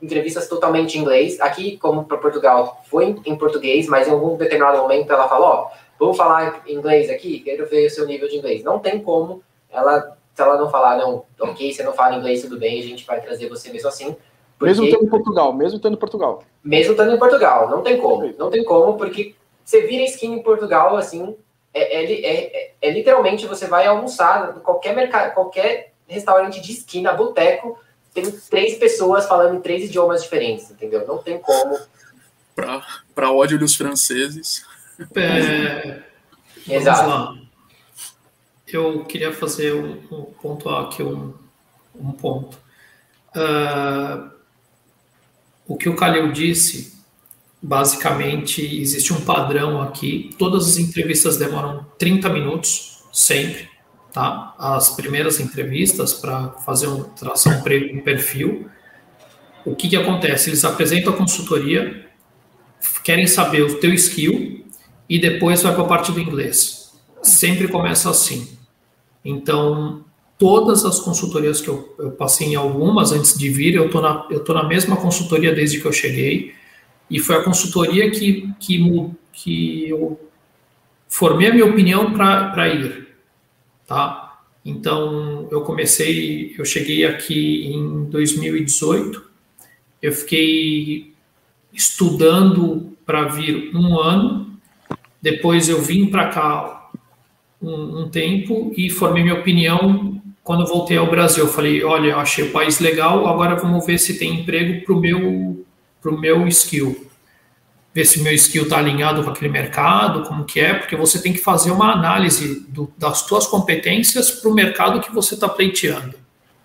[0.02, 1.40] entrevistas totalmente em inglês.
[1.40, 5.72] Aqui, como para Portugal, foi em português, mas em algum determinado momento ela falou, ó,
[6.00, 8.64] vamos falar inglês aqui, quero ver o seu nível de inglês.
[8.64, 12.58] Não tem como ela se ela não falar, não, ok, você não fala inglês, tudo
[12.58, 14.16] bem, a gente vai trazer você mesmo assim.
[14.58, 16.44] Porque, mesmo estando em Portugal, mesmo estando em Portugal.
[16.64, 18.34] Mesmo estando em Portugal, não tem como.
[18.38, 19.36] Não tem como, porque
[19.66, 21.36] você vira skin em Portugal, assim,
[21.74, 27.78] é, é, é, é literalmente você vai almoçar qualquer mercado, qualquer restaurante de esquina, boteco,
[28.14, 31.06] tem três pessoas falando em três idiomas diferentes, entendeu?
[31.08, 31.78] Não tem como.
[33.16, 34.66] Para ódio dos franceses.
[35.16, 36.02] É,
[36.68, 37.40] Exato.
[38.68, 41.34] Eu queria fazer um, um ponto aqui, um,
[41.96, 42.58] um ponto.
[43.36, 44.30] Uh,
[45.68, 47.00] o que o Calil disse,
[47.62, 50.36] basicamente, existe um padrão aqui.
[50.38, 53.69] Todas as entrevistas demoram 30 minutos, sempre
[54.14, 54.56] tá?
[54.58, 58.70] As primeiras entrevistas para fazer um tração um perfil.
[59.66, 60.50] O que que acontece?
[60.50, 62.08] Eles apresentam a consultoria,
[63.04, 64.66] querem saber o teu skill
[65.08, 66.94] e depois vai para a parte do inglês.
[67.22, 68.58] Sempre começa assim.
[69.24, 70.06] Então,
[70.38, 74.26] todas as consultorias que eu, eu passei em algumas antes de vir, eu tô na
[74.30, 76.54] eu tô na mesma consultoria desde que eu cheguei
[77.10, 80.20] e foi a consultoria que que que eu
[81.08, 83.09] formei a minha opinião para ir
[83.90, 84.40] tá?
[84.64, 89.28] Então, eu comecei, eu cheguei aqui em 2018,
[90.00, 91.12] eu fiquei
[91.74, 94.54] estudando para vir um ano,
[95.20, 96.92] depois eu vim para cá
[97.60, 101.46] um, um, tempo e formei minha opinião quando voltei ao Brasil.
[101.46, 105.00] Eu falei, olha, achei o país legal, agora vamos ver se tem emprego para o
[105.00, 105.66] meu,
[106.00, 107.09] pro meu skill
[107.94, 111.34] ver se meu skill está alinhado com aquele mercado, como que é, porque você tem
[111.34, 116.16] que fazer uma análise do, das suas competências para o mercado que você está pleiteando,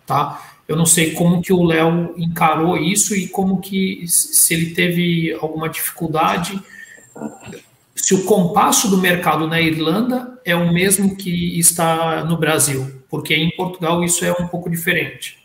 [0.07, 0.41] tá?
[0.67, 5.37] Eu não sei como que o Léo encarou isso e como que, se ele teve
[5.41, 6.63] alguma dificuldade,
[7.95, 13.35] se o compasso do mercado na Irlanda é o mesmo que está no Brasil, porque
[13.35, 15.44] em Portugal isso é um pouco diferente.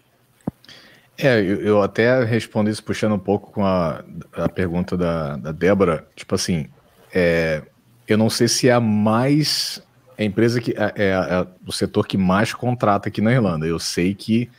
[1.22, 4.02] É, eu, eu, até respondo isso puxando um pouco com a,
[4.34, 6.08] a pergunta da, da Débora.
[6.16, 6.68] Tipo assim,
[7.14, 7.62] é,
[8.08, 9.84] eu não sei se é a mais.
[10.18, 10.72] A empresa que.
[10.72, 13.68] É, é, é, o setor que mais contrata aqui na Irlanda.
[13.68, 14.50] Eu sei que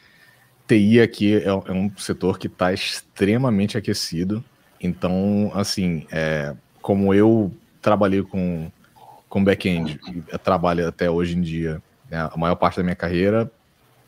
[0.69, 4.45] TI aqui é, é um setor que está extremamente aquecido.
[4.79, 8.71] Então, assim, é, como eu trabalhei com,
[9.31, 9.99] com back-end,
[10.45, 13.51] trabalho até hoje em dia, né, a maior parte da minha carreira,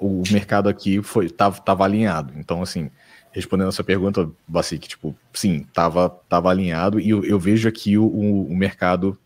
[0.07, 2.33] o mercado aqui foi tava, tava alinhado.
[2.37, 2.91] Então, assim,
[3.33, 7.97] respondendo a sua pergunta, Basic, tipo, sim, tava, tava alinhado e eu, eu vejo aqui
[7.97, 9.19] o, o, mercado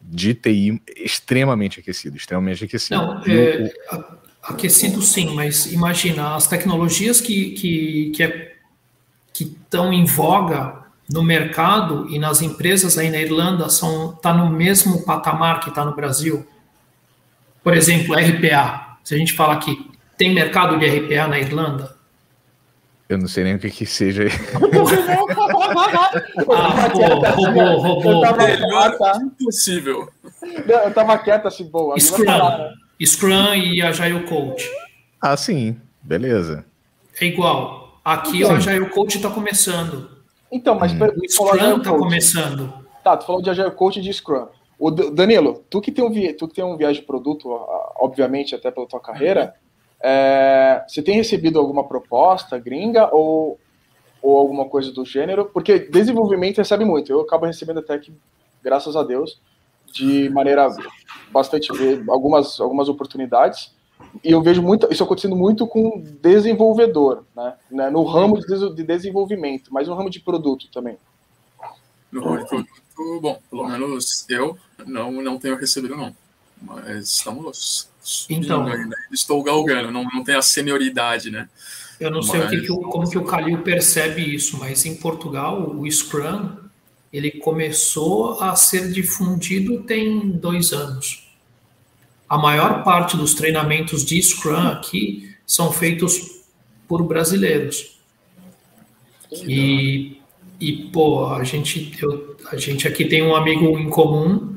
[0.00, 3.00] de TI extremamente aquecido, extremamente aquecido.
[3.00, 3.72] Não, é,
[4.42, 8.54] aquecido sim, mas imagina, as tecnologias que que que é,
[9.32, 15.02] estão em voga no mercado e nas empresas aí na Irlanda são tá no mesmo
[15.04, 16.46] patamar que está no Brasil.
[17.62, 18.83] Por exemplo, RPA.
[19.04, 21.94] Se a gente falar que tem mercado de RPA na Irlanda?
[23.06, 24.24] Eu não sei nem o que que seja.
[26.50, 28.10] ah, pô, robô, robô.
[28.10, 30.08] Eu tava, impossível.
[30.66, 32.00] Eu tava quieto assim, boa.
[32.00, 32.24] Scrum.
[33.04, 34.66] Scrum e Agile Coach.
[35.20, 35.76] Ah, sim.
[36.02, 36.64] Beleza.
[37.20, 38.00] É igual.
[38.02, 40.10] Aqui então, o Agile Coach está começando.
[40.50, 40.92] Então, mas...
[40.92, 40.98] Hum.
[40.98, 42.72] O Scrum está começando.
[43.02, 44.46] Tá, tu falou de Agile Coach e de Scrum.
[44.84, 47.48] O Danilo, tu que tem um, tu que tem um viagem de produto,
[47.96, 49.54] obviamente, até pela tua carreira,
[49.98, 53.58] é, você tem recebido alguma proposta gringa ou,
[54.20, 55.46] ou alguma coisa do gênero?
[55.46, 57.10] Porque desenvolvimento recebe muito.
[57.10, 58.12] Eu acabo recebendo até que,
[58.62, 59.40] graças a Deus,
[59.90, 60.68] de maneira
[61.32, 61.70] bastante
[62.06, 63.74] algumas, algumas oportunidades.
[64.22, 67.54] E eu vejo muito, isso acontecendo muito com desenvolvedor, né?
[67.70, 70.98] né no ramo de desenvolvimento, mas no ramo de produto também.
[72.12, 72.83] No ramo de produto
[73.20, 73.40] bom.
[73.50, 76.14] Pelo menos eu não, não tenho recebido, não.
[76.60, 77.88] Mas estamos.
[78.28, 78.66] Então.
[79.12, 81.48] Estou galgando, não, não tem a senioridade, né?
[81.98, 82.48] Eu não sei mas...
[82.48, 86.56] o que que o, como que o Calil percebe isso, mas em Portugal, o Scrum
[87.12, 91.28] ele começou a ser difundido tem dois anos.
[92.28, 96.42] A maior parte dos treinamentos de Scrum aqui são feitos
[96.88, 98.00] por brasileiros.
[99.30, 100.13] E
[100.60, 104.54] e, pô, a gente, eu, a gente aqui tem um amigo em comum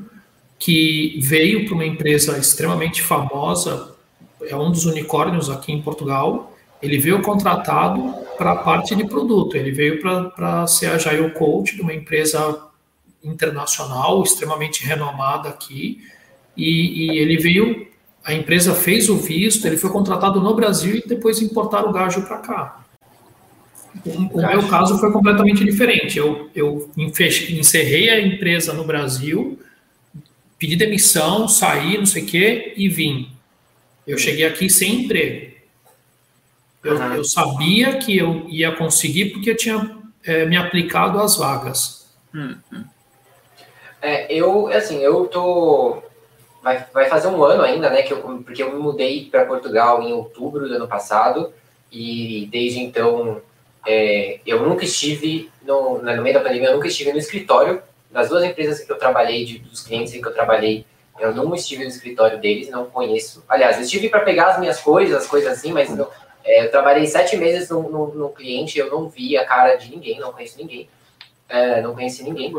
[0.58, 3.94] que veio para uma empresa extremamente famosa,
[4.42, 6.52] é um dos unicórnios aqui em Portugal.
[6.80, 11.82] Ele veio contratado para a parte de produto, ele veio para ser Agile Coach de
[11.82, 12.66] uma empresa
[13.22, 16.00] internacional extremamente renomada aqui.
[16.56, 17.88] E, e, ele veio,
[18.24, 22.22] a empresa fez o visto, ele foi contratado no Brasil e depois importaram o gajo
[22.22, 22.84] para cá.
[24.04, 26.18] O, o meu caso foi completamente diferente.
[26.18, 29.58] Eu, eu encerrei a empresa no Brasil,
[30.58, 33.30] pedi demissão, saí, não sei o quê, e vim.
[34.06, 35.52] Eu cheguei aqui sem emprego.
[36.82, 37.14] Eu, uhum.
[37.14, 42.08] eu sabia que eu ia conseguir porque eu tinha é, me aplicado às vagas.
[42.34, 42.84] Uhum.
[44.00, 46.02] É, eu, assim, eu tô.
[46.62, 48.02] Vai, vai fazer um ano ainda, né?
[48.02, 51.52] Que eu, porque eu me mudei para Portugal em outubro do ano passado
[51.90, 53.40] e desde então
[53.90, 58.28] é, eu nunca estive no, no meio da pandemia, eu nunca estive no escritório das
[58.28, 60.84] duas empresas que eu trabalhei, de, dos clientes que eu trabalhei.
[61.18, 63.42] Eu não estive no escritório deles, não conheço.
[63.48, 66.06] Aliás, eu estive para pegar as minhas coisas, as coisas assim, mas não,
[66.44, 69.90] é, eu trabalhei sete meses no, no, no, cliente, eu não vi a cara de
[69.90, 70.86] ninguém, não conheço ninguém.
[71.48, 72.54] É, não conheci ninguém.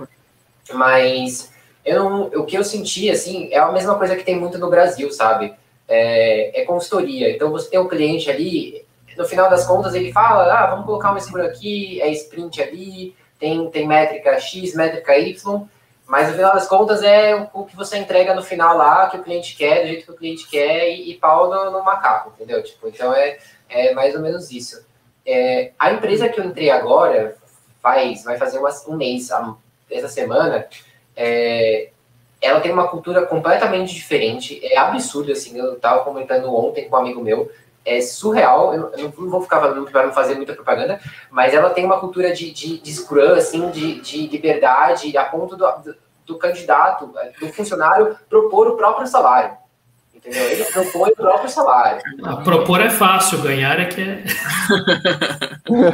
[0.74, 1.54] Mas
[1.86, 4.70] eu não, o que eu senti, assim, é a mesma coisa que tem muito no
[4.70, 5.54] Brasil, sabe?
[5.88, 7.30] É, é consultoria.
[7.30, 8.84] Então, você tem um cliente ali,
[9.20, 13.14] no final das contas, ele fala, ah, vamos colocar um scrum aqui, é sprint ali,
[13.38, 15.68] tem, tem métrica X, métrica Y,
[16.08, 19.22] mas no final das contas é o, que você entrega no final lá, que o
[19.22, 22.64] cliente quer, do jeito que o cliente quer, e, e pau no, no, macaco, entendeu?
[22.64, 24.88] Tipo, então é, é mais ou menos isso.
[25.26, 27.36] É, a empresa que eu entrei agora,
[27.82, 29.28] faz, vai fazer uma, um mês,
[29.92, 30.66] essa semana,
[31.14, 31.90] é,
[32.42, 34.62] ela tem uma cultura completamente diferente.
[34.64, 35.58] É absurdo, assim.
[35.58, 37.52] Eu estava comentando ontem com um amigo meu.
[37.98, 38.74] É surreal.
[38.74, 41.00] Eu, eu não vou ficar falando para não fazer muita propaganda,
[41.32, 45.56] mas ela tem uma cultura de, de, de scrum, assim, de, de liberdade, a ponto
[45.56, 49.58] do, do, do candidato, do funcionário, propor o próprio salário.
[50.20, 50.44] Entendeu?
[50.50, 52.02] Ele propõe o próprio salário.
[52.24, 54.24] Ah, propor é fácil, ganhar é que é.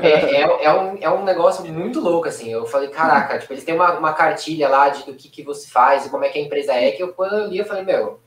[0.02, 2.52] é, é, é, um, é um negócio muito louco, assim.
[2.52, 5.70] Eu falei, caraca, tipo, eles têm uma, uma cartilha lá de do que, que você
[5.70, 7.84] faz e como é que a empresa é, que eu, quando eu li, eu falei,
[7.84, 8.20] meu,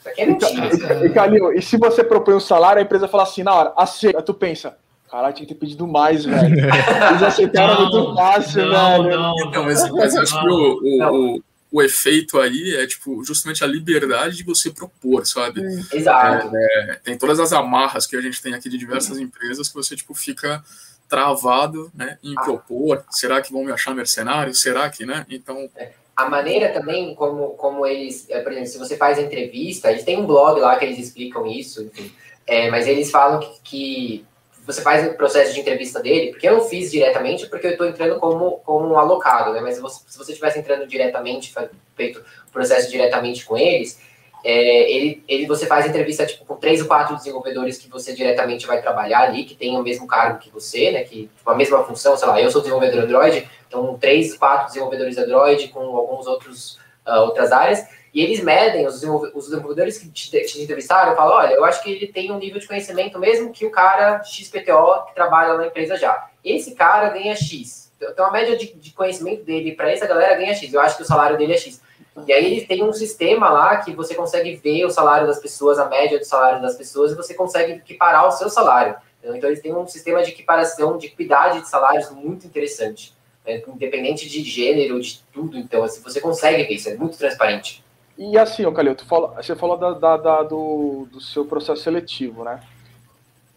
[0.00, 1.06] isso aqui é mentira.
[1.06, 4.22] E, Calil, e se você propõe um salário, a empresa fala assim, na hora, aceita,
[4.22, 4.76] tu pensa,
[5.10, 6.54] Caralho, tinha que ter pedido mais, velho.
[6.54, 9.16] Eles aceitaram não, muito fácil, não, velho.
[9.18, 13.64] Não, não, mas, mas acho que o, o, o, o efeito aí é tipo justamente
[13.64, 15.62] a liberdade de você propor, sabe?
[15.92, 16.56] Exato.
[16.56, 19.74] É, é, tem todas as amarras que a gente tem aqui de diversas empresas que
[19.74, 20.62] você tipo fica
[21.08, 22.42] travado, né, em ah.
[22.42, 23.04] propor.
[23.10, 24.54] Será que vão me achar mercenário?
[24.54, 25.26] Será que, né?
[25.28, 25.90] Então é.
[26.20, 30.18] A maneira também como como eles, é, por exemplo, se você faz entrevista, eles têm
[30.18, 32.12] um blog lá que eles explicam isso, enfim.
[32.46, 34.26] É, mas eles falam que, que
[34.66, 37.86] você faz o processo de entrevista dele, porque eu não fiz diretamente, porque eu estou
[37.86, 39.60] entrando como, como um alocado, né?
[39.60, 41.52] Mas você, se você tivesse entrando diretamente,
[41.96, 44.00] feito o processo diretamente com eles,
[44.42, 48.66] é, ele, ele, você faz entrevista tipo, com três ou quatro desenvolvedores que você diretamente
[48.66, 51.04] vai trabalhar ali, que tem o mesmo cargo que você, né?
[51.04, 55.16] Que tipo, a mesma função, sei lá, eu sou desenvolvedor Android, então três, quatro desenvolvedores
[55.16, 56.74] Android com alguns outros
[57.06, 61.64] uh, outras áreas e eles medem, os desenvolvedores que te, te entrevistaram, falam, olha, eu
[61.64, 65.54] acho que ele tem um nível de conhecimento mesmo que o cara XPTO que trabalha
[65.54, 66.28] na empresa já.
[66.44, 67.92] Esse cara ganha X.
[68.02, 70.72] Então a média de, de conhecimento dele para essa galera ganha X.
[70.74, 71.80] Eu acho que o salário dele é X.
[72.26, 75.78] E aí eles têm um sistema lá que você consegue ver o salário das pessoas,
[75.78, 78.96] a média do salário das pessoas, e você consegue equiparar o seu salário.
[79.22, 83.14] Então eles têm um sistema de equiparação, de equidade de salários muito interessante.
[83.46, 83.62] Né?
[83.66, 85.58] Independente de gênero, de tudo.
[85.58, 87.82] Então, assim, você consegue ver isso, é muito transparente.
[88.18, 92.44] E assim, ô Calil, fala, você falou da, da, da, do, do seu processo seletivo,
[92.44, 92.60] né?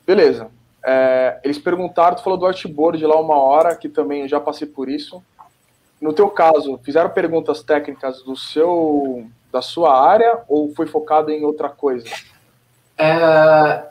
[0.07, 0.49] Beleza.
[0.85, 4.67] É, eles perguntaram, tu falou do artboard lá uma hora, que também eu já passei
[4.67, 5.23] por isso.
[5.99, 11.43] No teu caso, fizeram perguntas técnicas do seu, da sua área ou foi focado em
[11.45, 12.09] outra coisa?
[12.97, 13.85] É,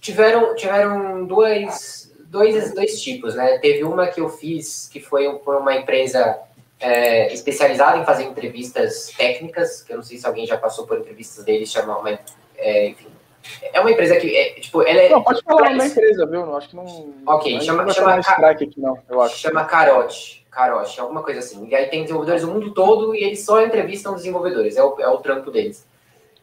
[0.00, 3.58] tiveram tiveram dois, dois, dois tipos, né?
[3.58, 6.38] Teve uma que eu fiz que foi por uma empresa
[6.80, 10.98] é, especializado em fazer entrevistas técnicas, que eu não sei se alguém já passou por
[10.98, 12.18] entrevistas deles, chama uma,
[12.56, 13.08] é, enfim,
[13.72, 15.08] é uma empresa que, é, tipo, ela é...
[15.08, 16.46] Não, pode falar uma empresa, viu?
[16.46, 17.14] Não, acho que não...
[17.26, 17.90] Ok, chama...
[17.92, 19.38] chama, strike aqui, não, eu acho.
[19.38, 21.66] Chama Carote, Carote, alguma coisa assim.
[21.68, 25.08] E aí tem desenvolvedores do mundo todo e eles só entrevistam desenvolvedores, é o, é
[25.08, 25.86] o trampo deles.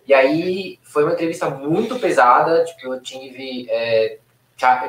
[0.05, 4.17] E aí foi uma entrevista muito pesada, tipo, eu tive é,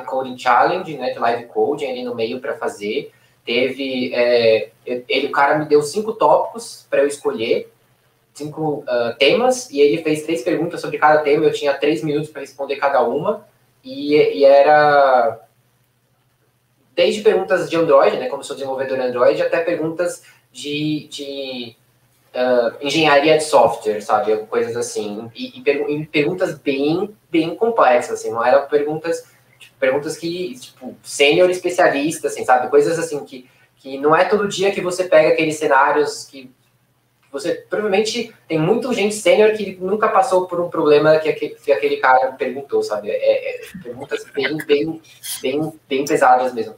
[0.05, 3.11] Coding Challenge, né, de live coding ali no meio para fazer,
[3.45, 4.11] Teve.
[4.13, 7.71] É, ele, o cara me deu cinco tópicos para eu escolher,
[8.33, 11.45] cinco uh, temas, e ele fez três perguntas sobre cada tema.
[11.45, 13.45] Eu tinha três minutos para responder cada uma,
[13.83, 15.41] e, e, era.
[16.95, 21.75] Desde perguntas de Android, né, como sou desenvolvedor Android, até perguntas de, de
[22.33, 24.35] uh, engenharia de software, sabe?
[24.47, 25.29] Coisas assim.
[25.35, 29.34] E, e, e perguntas bem, bem complexas, assim, não eram perguntas
[29.85, 32.69] perguntas que, tipo, sênior especialista, assim, sabe?
[32.69, 36.51] Coisas assim que, que não é todo dia que você pega aqueles cenários que
[37.31, 41.71] você provavelmente tem muita gente sênior que nunca passou por um problema que, que, que
[41.71, 43.11] aquele cara perguntou, sabe?
[43.11, 45.01] É, é, perguntas bem, bem,
[45.41, 46.75] bem, bem pesadas mesmo.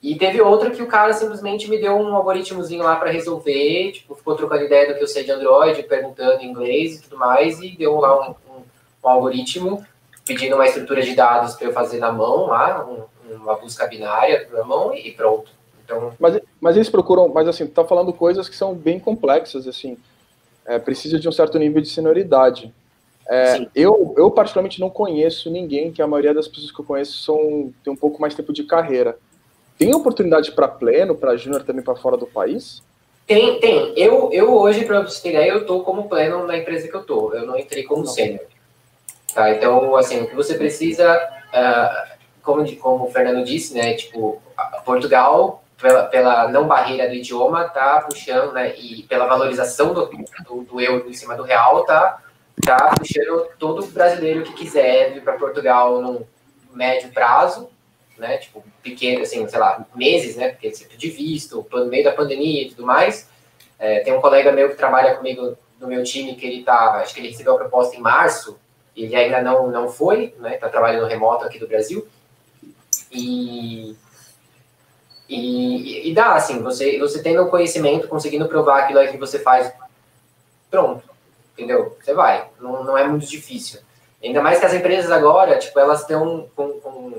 [0.00, 4.14] E teve outra que o cara simplesmente me deu um algoritmozinho lá para resolver, tipo,
[4.14, 7.60] ficou trocando ideia do que eu sei de Android, perguntando em inglês e tudo mais,
[7.60, 8.62] e deu lá um, um,
[9.02, 9.84] um algoritmo
[10.28, 14.46] pedindo uma estrutura de dados para eu fazer na mão lá, um, uma busca binária
[14.52, 15.50] na mão e pronto.
[15.84, 16.12] Então...
[16.20, 19.96] Mas, mas eles procuram, mas assim, tá falando coisas que são bem complexas, assim,
[20.66, 22.72] é, precisa de um certo nível de senioridade.
[23.26, 27.22] É, eu, eu, particularmente, não conheço ninguém, que a maioria das pessoas que eu conheço
[27.22, 29.18] são, tem um pouco mais tempo de carreira.
[29.78, 32.82] Tem oportunidade para pleno, para júnior também para fora do país?
[33.26, 33.92] Tem, tem.
[33.96, 37.02] Eu, eu hoje, para você ter ideia, eu estou como pleno na empresa que eu
[37.02, 37.34] estou.
[37.34, 38.40] Eu não entrei como sênior.
[39.38, 39.52] Tá?
[39.52, 41.16] Então, assim, o que você precisa,
[41.54, 43.94] uh, como, como o Fernando disse, né?
[43.94, 44.42] Tipo,
[44.84, 48.74] Portugal, pela, pela não barreira do idioma, tá puxando, né?
[48.76, 50.06] E pela valorização do,
[50.44, 52.20] do, do euro em cima do real, tá
[52.66, 56.26] tá puxando todo brasileiro que quiser vir para Portugal no
[56.72, 57.70] médio prazo,
[58.16, 58.38] né?
[58.38, 60.48] Tipo, pequeno, assim, sei lá, meses, né?
[60.48, 63.28] Porque sempre de visto, no meio da pandemia e tudo mais.
[63.78, 67.14] É, tem um colega meu que trabalha comigo no meu time que ele tá, acho
[67.14, 68.58] que ele recebeu a proposta em março,
[69.04, 70.56] ele ainda não, não foi, né?
[70.56, 72.06] Tá trabalhando remoto aqui do Brasil.
[73.12, 73.96] E,
[75.28, 79.72] e, e dá, assim, você, você tendo conhecimento, conseguindo provar aquilo que você faz,
[80.70, 81.08] pronto
[81.58, 81.96] entendeu?
[82.00, 83.80] Você vai, não, não é muito difícil.
[84.22, 87.14] Ainda mais que as empresas agora, tipo, elas estão com, com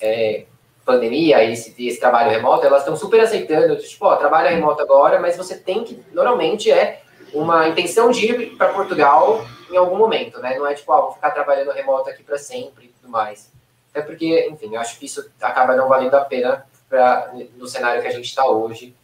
[0.00, 0.44] é,
[0.84, 5.20] pandemia e esse, esse, trabalho remoto, elas estão super aceitando, tipo, ó, trabalho remoto agora,
[5.20, 7.02] mas você tem que, normalmente é
[7.32, 9.44] uma intenção de ir para Portugal
[9.74, 10.56] em algum momento, né?
[10.56, 13.50] Não é tipo, ó, vou ficar trabalhando remoto aqui para sempre e tudo mais.
[13.90, 18.02] Até porque, enfim, eu acho que isso acaba não valendo a pena pra, no cenário
[18.02, 18.94] que a gente está hoje.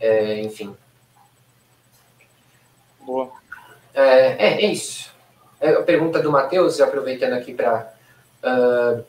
[0.00, 0.76] É, enfim.
[3.00, 3.30] Boa.
[3.94, 5.12] É, é, é isso.
[5.60, 7.92] É a pergunta do Matheus, aproveitando aqui para.
[8.42, 9.02] Uh, ah,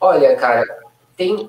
[0.00, 0.64] olha, cara,
[1.16, 1.48] tem.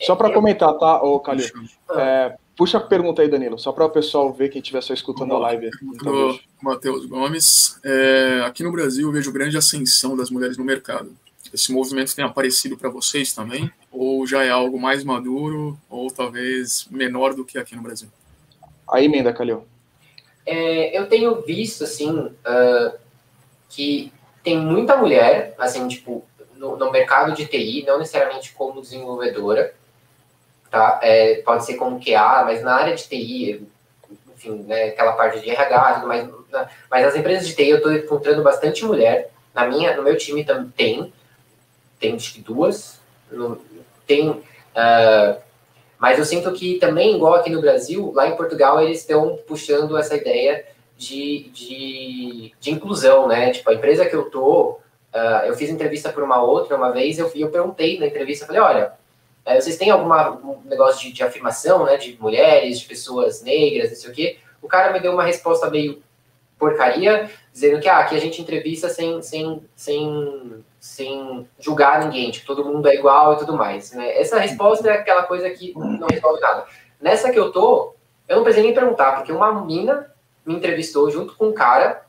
[0.00, 1.46] Só para comentar, tá, ô Calil?
[1.88, 2.34] Ah.
[2.62, 5.38] Puxa a pergunta aí, Danilo, só para o pessoal ver quem estiver só escutando a
[5.38, 5.68] live.
[5.82, 7.76] Do Matheus Gomes.
[7.82, 11.12] É, aqui no Brasil eu vejo grande ascensão das mulheres no mercado.
[11.52, 13.68] Esse movimento tem aparecido para vocês também?
[13.90, 18.08] Ou já é algo mais maduro, ou talvez menor do que aqui no Brasil?
[18.88, 19.66] Aí, emenda, Calil.
[20.46, 22.96] É, eu tenho visto, assim, uh,
[23.70, 24.12] que
[24.44, 29.74] tem muita mulher, assim, tipo, no, no, mercado de TI, não necessariamente como desenvolvedora,
[30.72, 30.98] tá?
[31.02, 33.62] É, pode ser como QA, mas na área de TI,
[34.34, 36.28] enfim, né, aquela parte de RH, tudo mais,
[36.90, 40.42] mas as empresas de TI eu estou encontrando bastante mulher, na minha, no meu time
[40.44, 41.12] também tem,
[42.00, 42.98] tem acho que duas,
[43.30, 43.60] no,
[44.06, 44.30] tem...
[44.30, 45.42] Uh,
[45.98, 49.96] mas eu sinto que também, igual aqui no Brasil, lá em Portugal, eles estão puxando
[49.96, 50.64] essa ideia
[50.96, 53.50] de, de, de, inclusão, né?
[53.50, 54.80] Tipo, a empresa que eu tô,
[55.14, 58.60] uh, eu fiz entrevista por uma outra uma vez, eu, eu perguntei na entrevista, falei,
[58.60, 58.94] olha,
[59.46, 61.96] uh, vocês têm algum negócio de, de, afirmação, né?
[61.96, 64.38] De mulheres, de pessoas negras, não sei o quê.
[64.60, 66.02] O cara me deu uma resposta meio
[66.58, 72.44] porcaria, dizendo que ah, aqui a gente entrevista sem, sem, sem sem julgar ninguém, tipo,
[72.44, 74.18] todo mundo é igual e tudo mais, né?
[74.18, 76.66] Essa resposta é aquela coisa que não resolve nada.
[77.00, 77.94] Nessa que eu tô,
[78.26, 80.12] eu não precisei nem perguntar, porque uma mina
[80.44, 82.04] me entrevistou junto com um cara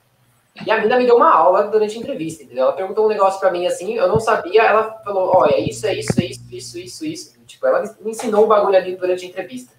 [0.65, 2.65] e a mina me deu uma aula durante a entrevista, entendeu?
[2.65, 5.95] Ela perguntou um negócio para mim assim, eu não sabia, ela falou, olha, isso, é
[5.95, 7.33] isso, é isso, isso, isso, isso.
[7.47, 9.73] Tipo, ela me ensinou o bagulho ali durante a entrevista,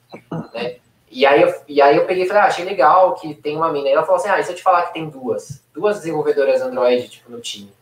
[0.53, 0.77] né?
[1.11, 3.73] E aí, eu, e aí eu peguei e falei, ah, achei legal que tem uma
[3.73, 3.89] mina.
[3.89, 5.63] E ela falou assim, ah, e se eu te falar que tem duas?
[5.73, 7.73] Duas desenvolvedoras Android, tipo, no time.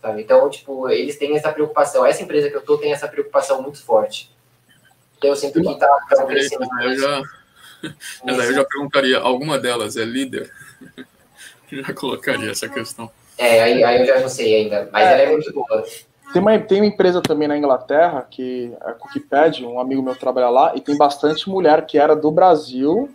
[0.00, 0.22] Sabe?
[0.22, 2.06] Então, tipo, eles têm essa preocupação.
[2.06, 4.34] Essa empresa que eu tô tem essa preocupação muito forte.
[5.18, 6.66] Então, eu sinto que tá, tá crescendo.
[6.80, 7.22] Eu já,
[8.24, 10.50] mas aí eu já perguntaria, alguma delas é líder?
[11.72, 13.10] Já colocaria essa questão.
[13.38, 15.84] É, aí, aí eu já não sei ainda, mas é, ela é muito boa.
[16.32, 20.14] Tem uma, tem uma empresa também na Inglaterra, que é a Cookpad, um amigo meu
[20.14, 23.10] trabalha lá, e tem bastante mulher que era do Brasil,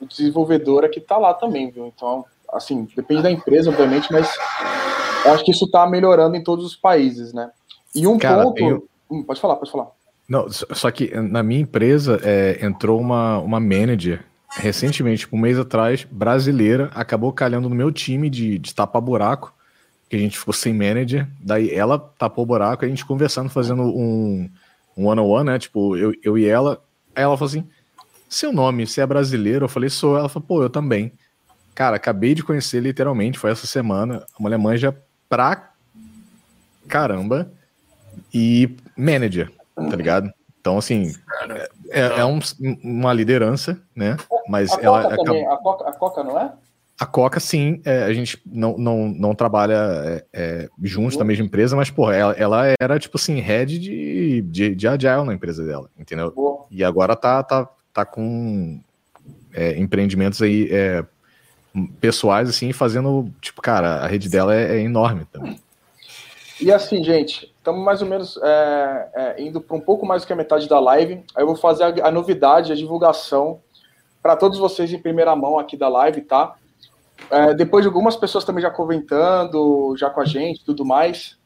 [0.00, 1.86] desenvolvedora que tá lá também, viu?
[1.86, 4.28] Então, assim, depende da empresa, obviamente, mas
[5.24, 7.50] eu acho que isso está melhorando em todos os países, né?
[7.94, 8.54] E um Cara, ponto.
[8.54, 8.88] Tenho...
[9.10, 9.88] Hum, pode falar, pode falar.
[10.28, 14.24] Não, só que na minha empresa é, entrou uma, uma manager
[14.56, 19.54] recentemente, tipo, um mês atrás, brasileira, acabou calhando no meu time de, de tapar buraco,
[20.08, 23.82] que a gente ficou sem manager, daí ela tapou o buraco, a gente conversando, fazendo
[23.82, 24.50] um,
[24.96, 26.82] um one-on-one, né, tipo, eu, eu e ela,
[27.14, 27.66] aí ela falou assim,
[28.32, 29.66] seu nome, você é brasileiro?
[29.66, 30.16] Eu falei, sou.
[30.16, 31.12] Ela falou, pô, eu também.
[31.74, 34.96] Cara, acabei de conhecer literalmente, foi essa semana, a mulher manja
[35.28, 35.70] pra
[36.88, 37.52] caramba
[38.32, 40.32] e manager, tá ligado?
[40.60, 41.14] Então, assim,
[41.92, 42.38] é, é um,
[42.82, 44.16] uma liderança, né?
[44.48, 45.02] Mas a ela.
[45.02, 46.52] Coca também, a, Coca, a Coca não é?
[46.98, 51.44] A Coca, sim, é, a gente não, não, não trabalha é, é, juntos na mesma
[51.44, 55.64] empresa, mas, porra, ela, ela, era, tipo assim, head de, de, de Agile na empresa
[55.64, 56.32] dela, entendeu?
[56.70, 58.80] E agora tá, tá, tá com
[59.52, 61.04] é, empreendimentos aí é,
[62.00, 65.58] pessoais, assim, fazendo, tipo, cara, a rede dela é, é enorme também.
[66.60, 70.26] E assim, gente, estamos mais ou menos é, é, indo para um pouco mais do
[70.26, 71.24] que a metade da live.
[71.34, 73.60] Aí eu vou fazer a, a novidade, a divulgação
[74.20, 76.56] para todos vocês em primeira mão aqui da live, tá?
[77.30, 81.38] É, depois de algumas pessoas também já comentando, já com a gente, tudo mais.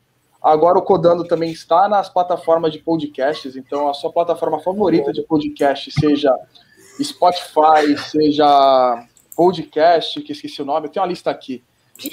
[0.43, 5.23] Agora o Codando também está nas plataformas de podcasts, então a sua plataforma favorita de
[5.23, 6.35] podcast, seja
[7.03, 9.07] Spotify, seja
[9.37, 11.63] podcast, que esqueci o nome, tem uma lista aqui.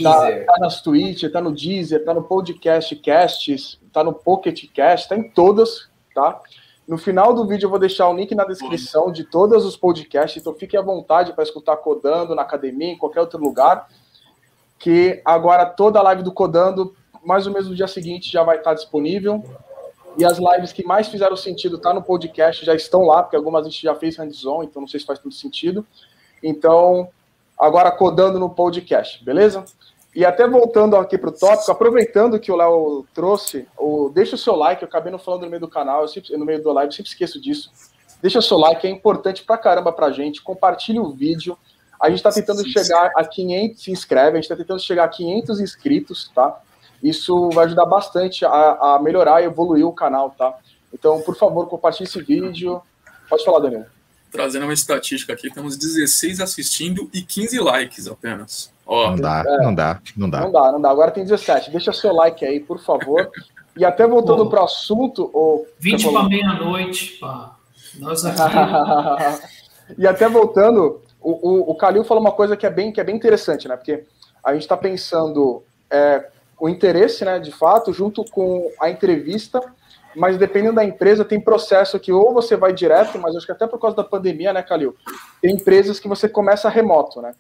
[0.02, 5.08] Tá, tá nas Twitch, tá no Deezer, tá no Podcast Casts, tá no Pocket Cast,
[5.08, 6.42] tá em todas, tá?
[6.86, 10.42] No final do vídeo eu vou deixar o link na descrição de todos os podcasts,
[10.42, 13.88] então fique à vontade para escutar Codando na academia, em qualquer outro lugar.
[14.78, 18.58] Que agora toda a live do Codando, mais ou menos no dia seguinte, já vai
[18.58, 19.42] estar disponível.
[20.18, 23.66] E as lives que mais fizeram sentido tá no podcast, já estão lá, porque algumas
[23.66, 25.88] a gente já fez hands-on, então não sei se faz todo sentido.
[26.44, 27.08] Então,
[27.58, 29.64] agora codando no podcast, beleza?
[30.16, 34.38] E até voltando aqui para o tópico, aproveitando que o Léo trouxe, o, deixa o
[34.38, 36.90] seu like, eu acabei não falando no meio do canal, sempre, no meio do live,
[36.90, 37.72] eu sempre esqueço disso.
[38.22, 40.42] Deixa o seu like, é importante pra caramba pra gente.
[40.42, 41.58] Compartilhe o vídeo.
[42.00, 45.10] A gente está tentando chegar a 500, se inscreve, a gente está tentando chegar a
[45.10, 46.62] 500 inscritos, tá?
[47.02, 50.58] Isso vai ajudar bastante a, a melhorar e evoluir o canal, tá?
[50.94, 52.82] Então, por favor, compartilhe esse vídeo.
[53.30, 53.86] Pode falar, Daniel
[54.34, 58.73] trazendo uma estatística aqui, temos 16 assistindo e 15 likes apenas.
[58.86, 60.42] Ó, não dá, é, não dá, não dá.
[60.42, 60.90] Não dá, não dá.
[60.90, 61.72] Agora tem 17.
[61.72, 63.30] Deixa seu like aí, por favor.
[63.78, 65.30] E até voltando para o assunto.
[65.34, 65.66] O...
[65.80, 67.20] 20 para meia-noite,
[68.00, 68.40] Nós aqui.
[69.98, 73.04] e até voltando, o, o, o Calil falou uma coisa que é bem, que é
[73.04, 73.76] bem interessante, né?
[73.76, 74.04] Porque
[74.44, 76.28] a gente está pensando é,
[76.60, 79.62] o interesse, né, de fato, junto com a entrevista
[80.16, 83.66] mas dependendo da empresa, tem processo que ou você vai direto, mas acho que até
[83.68, 84.96] por causa da pandemia, né, Calil?
[85.42, 87.34] Tem empresas que você começa remoto, né?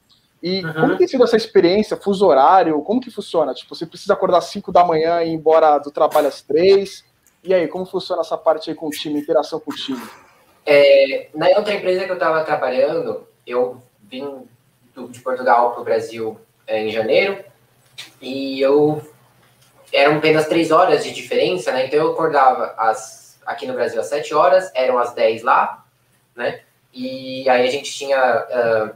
[0.44, 0.74] E uhum.
[0.74, 3.54] como tem sido essa experiência, fuso horário, como que funciona?
[3.54, 7.06] Tipo, você precisa acordar às 5 da manhã e ir embora do trabalho às 3?
[7.46, 10.02] E aí, como funciona essa parte aí com o time, interação com o time?
[10.66, 14.46] É, na outra empresa que eu estava trabalhando, eu vim
[14.94, 16.38] do, de Portugal para o Brasil
[16.68, 17.42] é, em janeiro,
[18.22, 19.02] e eu
[19.94, 21.86] eram apenas três horas de diferença, né?
[21.86, 25.86] Então eu acordava às, aqui no Brasil às 7 horas, eram às 10 lá,
[26.36, 26.62] né?
[26.94, 28.96] E aí a gente tinha uh,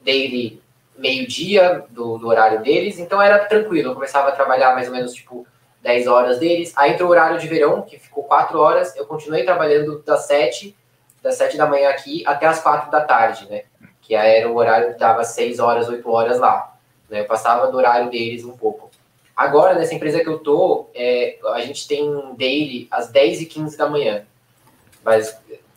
[0.00, 0.60] daily
[1.00, 3.90] meio-dia do, do, horário deles, então era tranquilo.
[3.90, 5.46] Eu começava a trabalhar mais ou menos tipo
[5.82, 6.72] 10 horas deles.
[6.76, 8.94] Aí entrou o horário de verão, que ficou 4 horas.
[8.94, 10.76] Eu continuei trabalhando das 7,
[11.22, 13.62] das 7 da manhã aqui até as 4 da tarde, né?
[14.02, 16.76] Que era o horário que dava 6 horas, 8 horas lá.
[17.08, 17.20] Né?
[17.20, 18.90] Eu passava do horário deles um pouco.
[19.34, 23.78] Agora, nessa empresa que eu tô, é, a gente tem daily às 10 e 15
[23.78, 24.26] da manhã,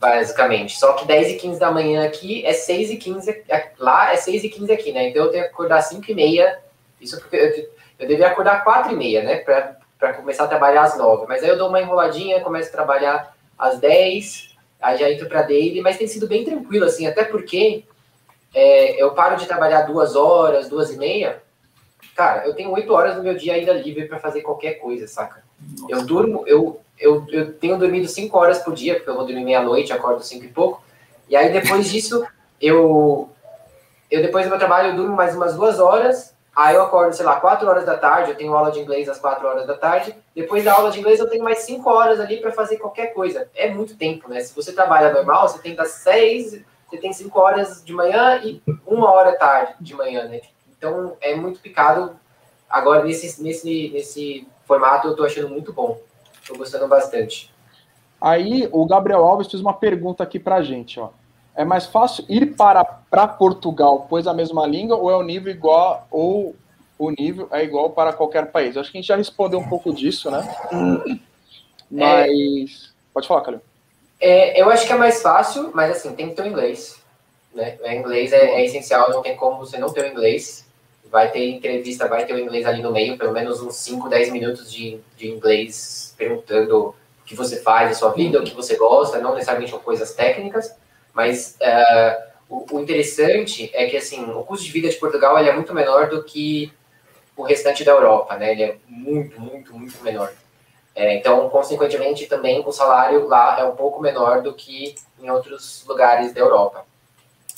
[0.04, 0.78] basicamente.
[0.78, 3.44] Só que 10 e 15 da manhã aqui é 6 e 15,
[3.80, 5.08] lá é 6 e 15 aqui, né?
[5.08, 6.60] Então eu tenho que acordar 5 e meia,
[7.00, 9.38] isso porque eu, eu devia acordar 4 e meia, né?
[9.38, 11.26] Para começar a trabalhar às 9.
[11.26, 15.44] Mas aí eu dou uma enroladinha, começo a trabalhar às 10, aí já entro para
[15.44, 17.86] daily, mas tem sido bem tranquilo, assim, até porque
[18.54, 21.42] é, eu paro de trabalhar duas horas, duas e meia,
[22.16, 25.44] Cara, eu tenho oito horas no meu dia ainda livre para fazer qualquer coisa, saca?
[25.90, 29.44] Eu durmo, eu, eu, eu tenho dormido cinco horas por dia, porque eu vou dormir
[29.44, 30.84] meia-noite, acordo cinco e pouco.
[31.30, 32.26] E aí depois disso,
[32.62, 33.30] eu,
[34.10, 36.34] eu depois do meu trabalho, eu durmo mais umas duas horas.
[36.56, 39.18] Aí eu acordo, sei lá, quatro horas da tarde, eu tenho aula de inglês às
[39.18, 40.16] quatro horas da tarde.
[40.36, 43.50] Depois da aula de inglês, eu tenho mais cinco horas ali para fazer qualquer coisa.
[43.56, 44.40] É muito tempo, né?
[44.40, 48.62] Se você trabalha normal, você tem das seis, você tem cinco horas de manhã e
[48.86, 50.42] uma hora tarde de manhã, né?
[50.78, 52.16] Então é muito picado.
[52.70, 56.00] Agora, nesse, nesse, nesse formato, eu estou achando muito bom.
[56.42, 57.54] Estou gostando bastante.
[58.20, 61.10] Aí o Gabriel Alves fez uma pergunta aqui para a gente, ó.
[61.56, 65.52] É mais fácil ir para, para Portugal, pois a mesma língua, ou é o nível
[65.52, 66.56] igual, ou
[66.98, 68.76] o nível é igual para qualquer país?
[68.76, 70.42] Acho que a gente já respondeu um pouco disso, né?
[71.92, 72.90] Mas.
[72.90, 72.94] É...
[73.14, 73.62] Pode falar, Calil.
[74.20, 77.00] É, eu acho que é mais fácil, mas assim, tem que ter o inglês.
[77.54, 77.78] Né?
[77.84, 80.63] O inglês é, é, essencial, não tem como você não ter o inglês
[81.14, 84.32] vai ter entrevista, vai ter o inglês ali no meio, pelo menos uns 5, 10
[84.32, 88.76] minutos de, de inglês perguntando o que você faz na sua vida, o que você
[88.76, 90.76] gosta, não necessariamente coisas técnicas,
[91.14, 95.54] mas uh, o, o, interessante é que assim, o custo de vida de Portugal é
[95.54, 96.74] muito menor do que
[97.38, 98.52] o restante da Europa, né?
[98.52, 100.34] Ele é muito, muito, muito menor.
[100.96, 105.86] É, então, consequentemente, também o salário lá é um pouco menor do que em outros
[105.88, 106.88] lugares da Europa.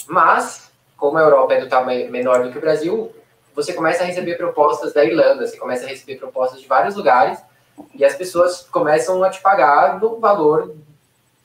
[0.07, 3.13] Mas, como a Europa é do tamanho menor do que o Brasil,
[3.55, 7.39] você começa a receber propostas da Irlanda, você começa a receber propostas de vários lugares,
[7.93, 10.75] e as pessoas começam a te pagar no valor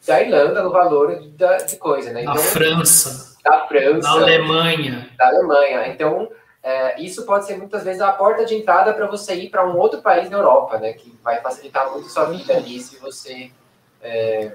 [0.07, 2.23] da Irlanda, no valor da, de coisa, né?
[2.23, 3.37] Então, da França.
[3.45, 4.01] Da França.
[4.01, 5.11] Da Alemanha.
[5.17, 5.89] Da Alemanha.
[5.89, 6.29] Então,
[6.63, 9.77] é, isso pode ser muitas vezes a porta de entrada para você ir para um
[9.77, 10.93] outro país na Europa, né?
[10.93, 13.51] Que vai facilitar muito sua vida ali se você.
[14.03, 14.53] É,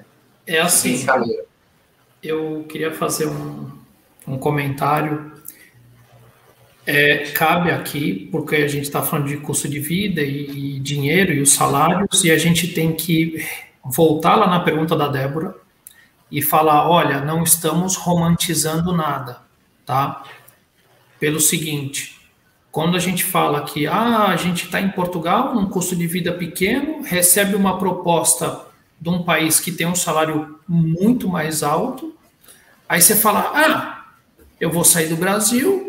[0.47, 1.06] é assim.
[2.22, 3.72] Eu queria fazer um,
[4.28, 5.32] um comentário.
[6.86, 11.33] É, cabe aqui, porque a gente está falando de custo de vida e, e dinheiro
[11.33, 13.43] e os salários, e a gente tem que
[13.83, 15.55] voltar lá na pergunta da Débora
[16.31, 19.41] e falar: olha, não estamos romantizando nada,
[19.86, 20.23] tá?
[21.19, 22.19] pelo seguinte:
[22.71, 26.31] quando a gente fala que ah, a gente está em Portugal, num custo de vida
[26.33, 28.65] pequeno, recebe uma proposta
[28.99, 32.15] de um país que tem um salário muito mais alto,
[32.88, 34.05] aí você fala: ah,
[34.59, 35.84] eu vou sair do Brasil,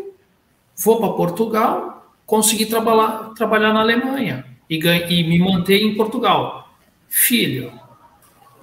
[0.77, 6.69] vou para Portugal, conseguir trabalhar, trabalhar na Alemanha e, e me manter em Portugal.
[7.07, 7.71] Filho.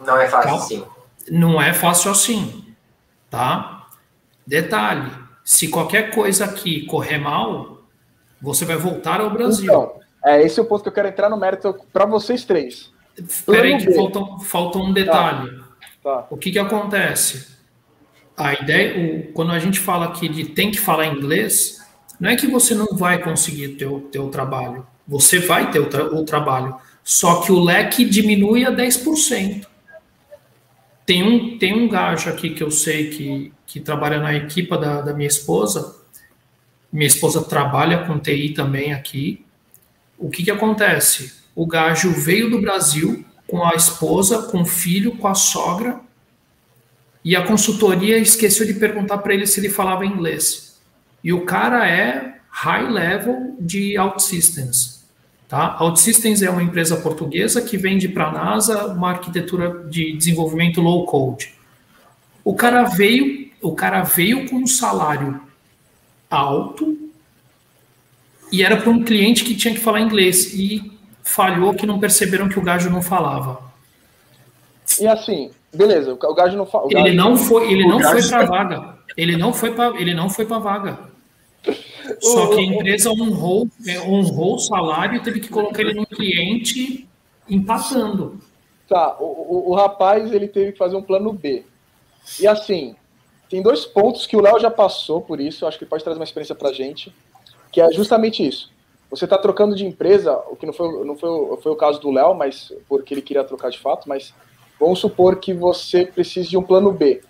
[0.05, 0.85] Não é fácil assim.
[1.31, 2.65] Não é fácil assim,
[3.31, 3.87] tá?
[4.47, 7.83] Detalhe se qualquer coisa aqui correr mal,
[8.41, 9.67] você vai voltar ao Brasil.
[9.67, 12.91] Então, é esse é o ponto que eu quero entrar no mérito para vocês três.
[13.17, 15.51] Espera aí que falta, falta um detalhe.
[15.51, 15.65] Tá.
[16.03, 16.27] Tá.
[16.31, 17.55] O que, que acontece?
[18.37, 21.84] A ideia, o, quando a gente fala aqui de tem que falar inglês,
[22.19, 24.87] não é que você não vai conseguir ter o teu trabalho.
[25.07, 26.77] Você vai ter o, tra o trabalho.
[27.03, 29.67] Só que o leque diminui a 10%.
[31.05, 35.03] Tem um, tem um gajo aqui que eu sei que, que trabalha na equipa da,
[35.03, 35.97] da minha esposa.
[36.91, 39.45] Minha esposa trabalha com TI também aqui.
[40.17, 41.35] O que, que acontece?
[41.55, 46.01] O gajo veio do Brasil com a esposa, com o filho, com a sogra,
[47.25, 50.64] e a consultoria esqueceu de perguntar para ele se ele falava inglês.
[51.25, 55.03] E o cara é high level de OutSystems.
[55.49, 55.77] Tá?
[55.81, 61.07] OutSystems é uma empresa portuguesa que vende para a NASA uma arquitetura de desenvolvimento low
[61.07, 61.55] code.
[62.45, 65.41] O cara veio, o cara veio com um salário
[66.31, 66.99] alto
[68.53, 72.49] e era para um cliente que tinha que falar inglês e falhou que não perceberam
[72.49, 73.61] que o gajo não falava.
[75.01, 76.87] E assim, beleza, o gajo não fala.
[76.91, 78.99] Ele não foi, ele não foi para vaga.
[79.17, 81.14] Ele não foi para, ele não foi para vaga.
[82.21, 86.07] Só que a empresa honrou, é, honrou o salário e teve que colocar ele no
[86.07, 87.09] cliente
[87.49, 88.41] empatando.
[88.89, 91.65] Tá, o, o, o, rapaz ele teve que fazer um plano B.
[92.39, 92.95] E assim,
[93.49, 96.25] tem dois pontos que o Léo já passou por isso, acho que pode trazer uma
[96.25, 97.15] experiência pra gente,
[97.73, 98.71] que é justamente isso.
[99.11, 102.11] Você está trocando de empresa, o que não foi, não foi, foi o caso do
[102.11, 104.35] Léo, mas porque ele queria trocar de fato, mas
[104.79, 107.23] vamos supor que você precise de um plano B.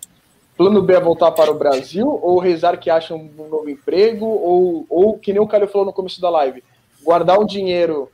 [0.57, 4.87] Plano B é voltar para o Brasil ou rezar que acha um novo emprego ou,
[4.89, 6.63] ou que nem o Calil falou no começo da live,
[7.03, 8.09] guardar um dinheiro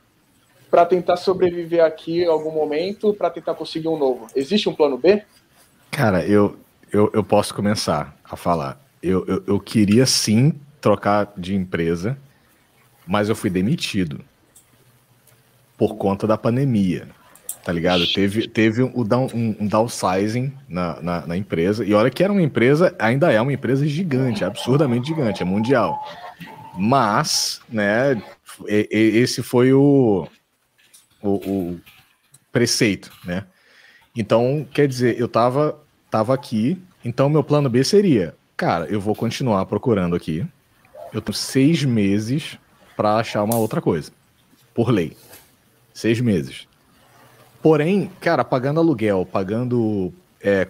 [0.69, 4.27] para tentar sobreviver aqui em algum momento, para tentar conseguir um novo.
[4.35, 5.21] Existe um plano B?
[5.91, 6.57] Cara, eu,
[6.91, 8.81] eu, eu posso começar a falar.
[9.03, 12.17] Eu, eu, eu queria sim trocar de empresa,
[13.05, 14.21] mas eu fui demitido
[15.77, 17.07] por conta da pandemia
[17.63, 18.05] tá ligado?
[18.11, 22.41] Teve, teve um, um, um downsizing na, na, na, empresa, e olha que era uma
[22.41, 25.99] empresa, ainda é uma empresa gigante, absurdamente gigante, é mundial.
[26.77, 28.21] Mas, né,
[28.67, 30.27] esse foi o,
[31.21, 31.81] o, o
[32.51, 33.45] preceito, né?
[34.15, 35.79] Então, quer dizer, eu tava,
[36.09, 40.45] tava aqui, então meu plano B seria, cara, eu vou continuar procurando aqui,
[41.13, 42.57] eu tenho seis meses
[42.95, 44.11] para achar uma outra coisa,
[44.73, 45.15] por lei.
[45.93, 46.67] Seis meses.
[47.61, 50.67] Porém, cara, pagando aluguel, pagando é,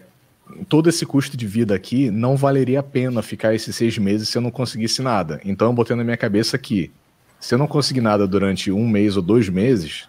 [0.67, 4.37] todo esse custo de vida aqui, não valeria a pena ficar esses seis meses se
[4.37, 5.39] eu não conseguisse nada.
[5.45, 6.91] Então eu botei na minha cabeça que
[7.39, 10.07] se eu não conseguir nada durante um mês ou dois meses,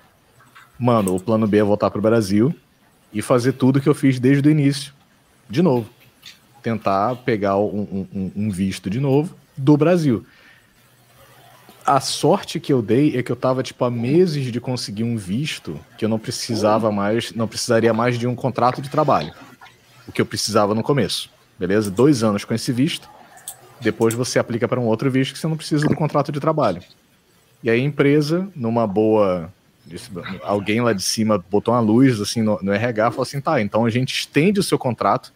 [0.79, 2.55] mano, o plano B é voltar para o Brasil
[3.13, 4.93] e fazer tudo que eu fiz desde o início,
[5.49, 5.89] de novo.
[6.63, 10.25] Tentar pegar um, um, um visto de novo do Brasil
[11.85, 15.17] a sorte que eu dei é que eu tava, tipo, há meses de conseguir um
[15.17, 19.33] visto que eu não precisava mais, não precisaria mais de um contrato de trabalho.
[20.07, 21.31] O que eu precisava no começo.
[21.59, 21.91] Beleza?
[21.91, 23.09] Dois anos com esse visto.
[23.81, 26.83] Depois você aplica para um outro visto que você não precisa do contrato de trabalho.
[27.63, 29.53] E aí a empresa, numa boa.
[30.43, 33.61] Alguém lá de cima botou uma luz assim no, no RH e falou assim: tá,
[33.61, 35.33] então a gente estende o seu contrato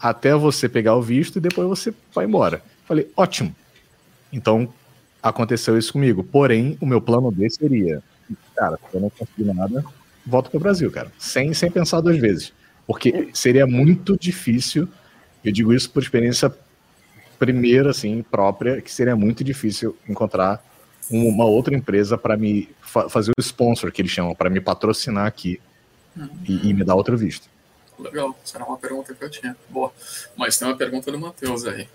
[0.00, 2.62] até você pegar o visto e depois você vai embora.
[2.86, 3.54] Falei, ótimo.
[4.32, 4.68] Então,
[5.24, 6.22] aconteceu isso comigo.
[6.22, 8.02] Porém, o meu plano B seria,
[8.54, 9.82] cara, se eu não conseguir nada,
[10.24, 12.52] volto para o Brasil, cara, sem, sem pensar duas vezes.
[12.86, 14.86] Porque seria muito difícil,
[15.42, 16.54] eu digo isso por experiência
[17.38, 20.62] primeira, assim, própria, que seria muito difícil encontrar
[21.10, 25.26] uma outra empresa para me fa fazer o sponsor, que eles chamam, para me patrocinar
[25.26, 25.60] aqui
[26.16, 26.28] uhum.
[26.46, 27.48] e, e, me dar outro visto.
[27.98, 29.56] Legal, essa era uma pergunta que eu tinha.
[29.68, 29.92] Boa.
[30.36, 31.88] Mas tem uma pergunta do Matheus aí.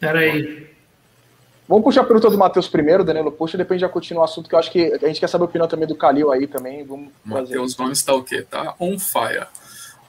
[0.00, 0.71] Peraí.
[1.68, 4.24] Vamos puxar a pergunta do Matheus primeiro, Danilo, puxa, depois a gente já continua o
[4.24, 6.46] assunto, que eu acho que a gente quer saber a opinião também do Calil aí
[6.46, 6.84] também.
[6.84, 8.42] Vamos Matheus Gomes está o quê?
[8.42, 9.46] Tá on fire.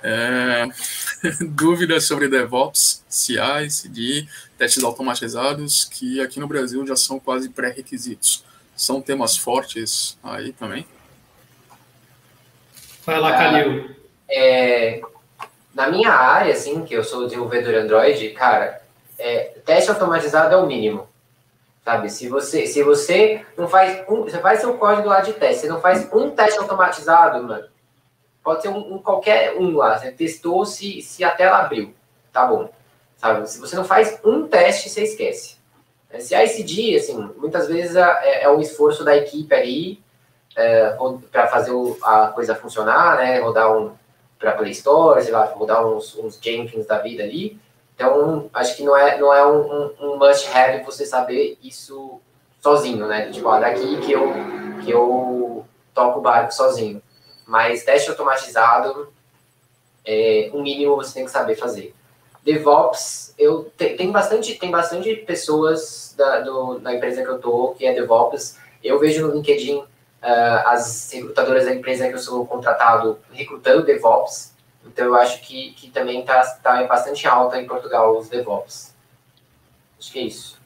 [0.02, 0.68] É...
[1.46, 4.28] Dúvidas sobre DevOps, CI, CD,
[4.58, 8.44] testes automatizados, que aqui no Brasil já são quase pré-requisitos.
[8.76, 10.86] São temas fortes aí também?
[13.06, 13.96] Vai lá, Calil.
[14.30, 15.02] É,
[15.74, 18.82] na minha área, assim, que eu sou desenvolvedor Android, cara,
[19.18, 21.08] é, teste automatizado é o mínimo.
[21.84, 22.10] Sabe?
[22.10, 25.68] Se você, se você não faz um, você faz seu código lá de teste, você
[25.68, 27.68] não faz um teste automatizado, mano,
[28.44, 31.94] pode ser um, um qualquer um lá, você testou se, se a tela abriu,
[32.32, 32.70] tá bom.
[33.18, 33.50] Sabe?
[33.50, 35.58] Se você não faz um teste, você esquece.
[36.20, 40.04] Se a ICD, assim, muitas vezes é, é um esforço da equipe ali
[40.56, 40.96] é,
[41.32, 43.40] para fazer o, a coisa funcionar, né?
[43.40, 43.92] Rodar um
[44.38, 47.58] para Play Store, sei lá, rodar uns, uns Jenkins da vida ali.
[47.96, 52.20] Então, acho que não é, não é um, um, um must-have você saber isso
[52.62, 53.30] sozinho, né?
[53.32, 54.34] Tipo, ó, daqui que eu,
[54.84, 57.02] que eu toco o barco sozinho.
[57.46, 59.12] Mas teste automatizado,
[60.06, 61.94] é, o mínimo você tem que saber fazer.
[62.44, 67.74] DevOps, eu te, tem bastante tem bastante pessoas da, do, da empresa que eu tô
[67.78, 68.58] que é DevOps.
[68.84, 69.88] Eu vejo no LinkedIn uh,
[70.68, 74.53] as recrutadoras da empresa que eu sou contratado recrutando DevOps.
[74.86, 78.94] Então eu acho que, que também está tá bastante alta em Portugal os DevOps.
[80.00, 80.62] Acho que é isso.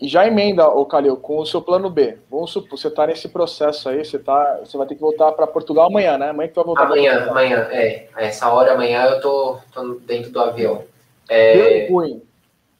[0.00, 2.18] E já emenda, o Calil, com o seu plano B.
[2.28, 5.46] Vamos supor, você está nesse processo aí, você, tá, você vai ter que voltar para
[5.46, 6.30] Portugal amanhã, né?
[6.30, 8.08] Amanhã que vai voltar Amanhã, amanhã, é.
[8.16, 10.84] Essa hora amanhã eu tô, tô dentro do avião.
[11.28, 11.86] É...
[11.86, 12.16] Deu ruim.
[12.16, 12.22] O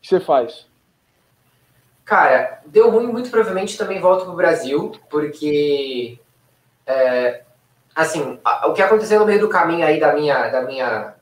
[0.01, 0.67] que você faz?
[2.05, 6.19] Cara, deu ruim, muito provavelmente também volto pro Brasil, porque
[6.85, 7.43] é,
[7.95, 11.15] assim, o que aconteceu no meio do caminho aí da minha, da minha,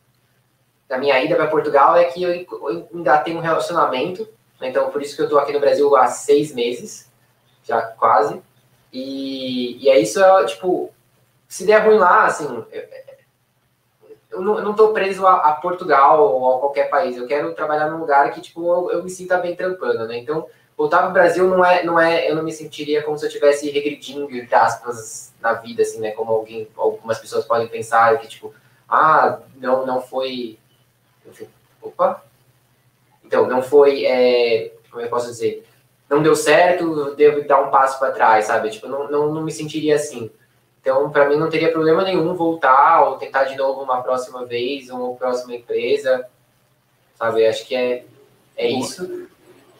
[0.88, 4.28] da minha ida para Portugal é que eu, ainda tenho um relacionamento,
[4.60, 4.68] né?
[4.68, 7.10] então por isso que eu estou aqui no Brasil há seis meses,
[7.64, 8.40] já quase.
[8.92, 10.90] E, e é isso, é, tipo,
[11.48, 12.64] se der ruim lá, assim,
[14.30, 17.16] eu não, eu não tô preso a, a, Portugal ou a qualquer país.
[17.16, 20.18] Eu quero trabalhar num lugar que, tipo, eu, eu me sinta bem trampando, né?
[20.18, 20.46] Então,
[20.80, 23.68] voltar pro Brasil não é, não é, eu não me sentiria como se eu estivesse
[23.68, 26.12] regredindo, entre aspas, na vida, assim, né?
[26.12, 28.54] Como alguém, algumas pessoas podem pensar que, tipo,
[28.88, 30.58] ah, não, não foi,
[31.26, 31.46] enfim,
[31.82, 32.24] opa,
[33.22, 35.68] então, não foi, é, como eu posso dizer,
[36.08, 38.70] não deu certo, devo dar um passo para trás, sabe?
[38.70, 40.30] Tipo, não, não, não me sentiria assim.
[40.80, 44.88] Então, para mim, não teria problema nenhum voltar ou tentar de novo uma próxima vez,
[44.88, 46.26] uma próxima empresa,
[47.16, 47.46] sabe?
[47.46, 48.06] Acho que é,
[48.56, 49.28] é isso.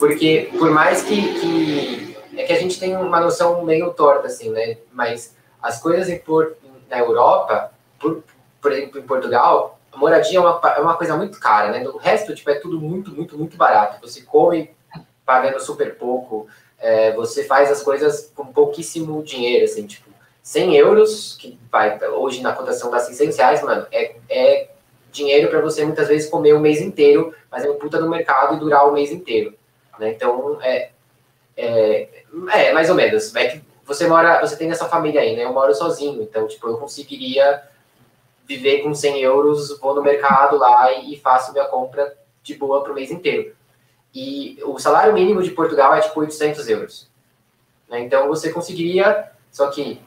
[0.00, 2.16] Porque, por mais que, que.
[2.34, 4.78] É que a gente tem uma noção meio torta, assim, né?
[4.90, 6.22] Mas as coisas em,
[6.88, 8.24] na Europa, por,
[8.62, 11.86] por exemplo, em Portugal, a moradia é uma, é uma coisa muito cara, né?
[11.86, 14.00] O resto, tipo, é tudo muito, muito, muito barato.
[14.00, 14.70] Você come
[15.26, 16.48] pagando super pouco,
[16.78, 20.08] é, você faz as coisas com pouquíssimo dinheiro, assim, tipo,
[20.42, 24.70] 100 euros, que vai hoje na cotação das 600 reais, mano, é, é
[25.12, 28.58] dinheiro para você muitas vezes comer o mês inteiro, é um puta no mercado e
[28.58, 29.59] durar o mês inteiro.
[30.00, 30.12] Né?
[30.12, 30.90] Então, é,
[31.56, 33.36] é, é, mais ou menos.
[33.36, 35.44] É que você mora, você tem essa família aí, né?
[35.44, 37.62] Eu moro sozinho, então, tipo, eu conseguiria
[38.46, 42.92] viver com 100 euros, vou no mercado lá e, faço minha compra de boa para
[42.92, 43.54] o mês inteiro.
[44.14, 47.10] E o salário mínimo de Portugal é tipo 800 euros.
[47.88, 48.00] Né?
[48.00, 50.00] Então, você conseguiria, só que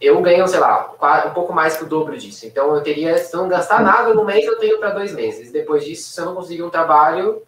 [0.00, 0.94] eu ganho, sei lá,
[1.26, 2.46] um pouco mais que o dobro disso.
[2.46, 5.50] Então, eu teria, se não gastar nada no mês, eu tenho para dois meses.
[5.50, 7.42] Depois disso, se eu não conseguir um trabalho,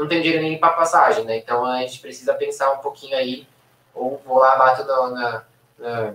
[0.00, 1.36] não tenho dinheiro nem para passagem, né?
[1.36, 3.46] Então a gente precisa pensar um pouquinho aí,
[3.94, 5.44] ou vou lá, bato no, na,
[5.78, 6.14] na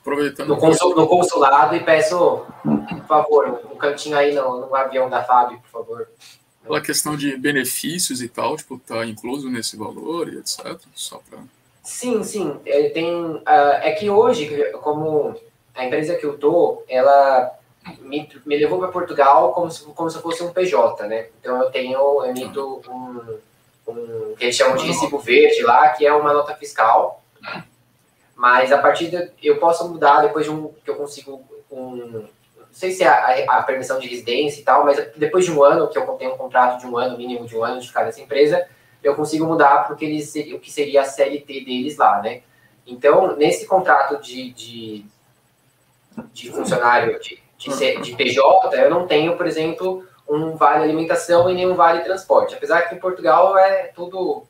[0.00, 5.10] Aproveitando no, consul, no, consulado e peço, por favor, um cantinho aí no, no avião
[5.10, 6.08] da Fábio, por favor.
[6.62, 10.80] Pela questão de benefícios e tal, tipo, tá incluso nesse valor e etc.
[10.94, 11.40] Só para.
[11.82, 12.58] Sim, sim.
[12.64, 13.42] É, tem, uh,
[13.82, 15.38] é que hoje, como
[15.74, 17.57] a empresa que eu tô, ela
[18.00, 21.28] me, me levou para Portugal como se, como se fosse um PJ, né?
[21.40, 23.38] Então eu tenho, eu emito um,
[23.90, 27.22] um que eles chamam de recibo verde lá, que é uma nota fiscal.
[28.34, 32.28] Mas a partir de, eu posso mudar depois de um que eu consigo um, não
[32.70, 35.88] sei se é a, a, permissão de residência e tal, mas depois de um ano
[35.88, 38.20] que eu tenho um contrato de um ano mínimo de um ano de ficar nessa
[38.20, 38.66] empresa,
[39.02, 42.42] eu consigo mudar porque eles o que seria a CLT deles lá, né?
[42.86, 45.04] Então nesse contrato de, de,
[46.32, 51.54] de funcionário de de, de PJ, eu não tenho, por exemplo, um vale alimentação e
[51.54, 52.54] nenhum vale transporte.
[52.54, 54.44] Apesar que em Portugal é tudo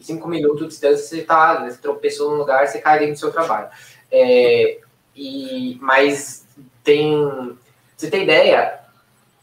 [0.00, 3.32] cinco minutos de distância, você tá, né, tropeçou num lugar, você cai dentro do seu
[3.32, 3.68] trabalho.
[4.12, 4.78] É,
[5.16, 6.46] e, mas
[6.84, 7.56] tem,
[7.96, 8.80] você tem ideia,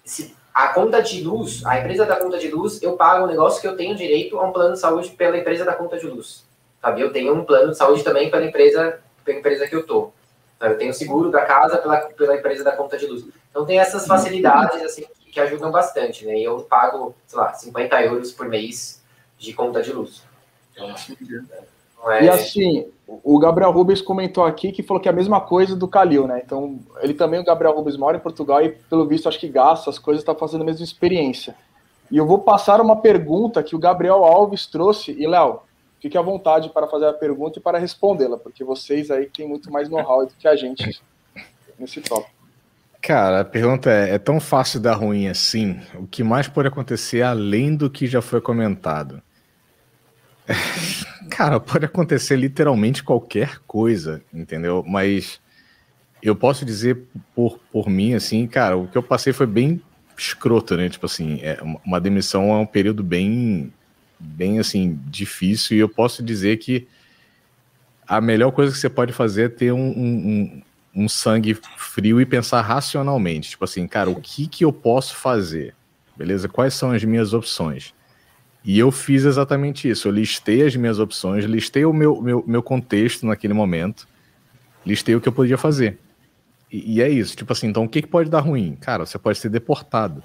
[0.03, 3.59] se, a conta de luz, a empresa da conta de luz, eu pago um negócio
[3.59, 6.45] que eu tenho direito a um plano de saúde pela empresa da conta de luz.
[6.81, 7.01] Sabe?
[7.01, 10.11] Eu tenho um plano de saúde também pela empresa, pela empresa que eu tô.
[10.59, 13.25] Eu tenho seguro da casa pela, pela empresa da conta de luz.
[13.49, 16.37] Então tem essas facilidades assim que, que ajudam bastante, né?
[16.37, 19.01] E eu pago, sei lá, 50 euros por mês
[19.37, 20.23] de conta de luz.
[20.71, 20.93] Então,
[22.11, 22.25] é...
[22.25, 25.87] E assim, o Gabriel Rubens comentou aqui que falou que é a mesma coisa do
[25.87, 26.41] Calil, né?
[26.43, 29.89] Então, ele também, o Gabriel Rubens, mora em Portugal e, pelo visto, acho que gasta
[29.89, 31.55] as coisas, está fazendo a mesma experiência.
[32.11, 35.11] E eu vou passar uma pergunta que o Gabriel Alves trouxe.
[35.11, 35.61] E, Léo,
[36.05, 39.71] fique à vontade para fazer a pergunta e para respondê-la, porque vocês aí têm muito
[39.71, 41.01] mais know-how do que a gente
[41.79, 42.29] nesse tópico.
[43.01, 45.79] Cara, a pergunta é: é tão fácil dar ruim assim?
[45.95, 49.19] O que mais pode acontecer além do que já foi comentado?
[51.31, 54.83] Cara, pode acontecer literalmente qualquer coisa, entendeu?
[54.87, 55.41] Mas
[56.21, 57.03] eu posso dizer
[57.33, 59.81] por, por mim, assim, cara, o que eu passei foi bem
[60.15, 60.87] escroto, né?
[60.87, 63.73] Tipo assim, é, uma demissão é um período bem,
[64.20, 66.88] bem, assim, difícil e eu posso dizer que
[68.07, 70.61] a melhor coisa que você pode fazer é ter um, um,
[70.95, 73.51] um sangue frio e pensar racionalmente.
[73.51, 75.74] Tipo assim, cara, o que que eu posso fazer?
[76.16, 76.47] Beleza?
[76.47, 77.93] Quais são as minhas opções?
[78.63, 80.07] E eu fiz exatamente isso.
[80.07, 84.07] Eu listei as minhas opções, listei o meu, meu, meu contexto naquele momento,
[84.86, 85.99] listei o que eu podia fazer.
[86.72, 87.36] E, e é isso.
[87.36, 88.76] Tipo assim, então o que, que pode dar ruim?
[88.80, 90.24] Cara, você pode ser deportado,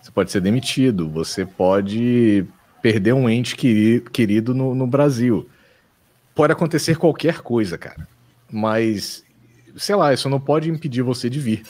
[0.00, 2.46] você pode ser demitido, você pode
[2.82, 5.48] perder um ente querido, no, no Brasil.
[6.34, 8.08] Pode acontecer qualquer coisa, cara.
[8.50, 9.24] Mas,
[9.76, 11.62] sei lá, isso não pode impedir você de vir.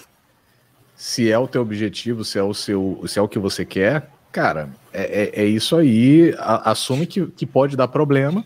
[0.96, 4.08] Se é o teu objetivo, se é o seu, se é o que você quer,
[4.30, 6.34] cara, é, é, é isso aí.
[6.38, 8.42] A, assume que, que pode dar problema.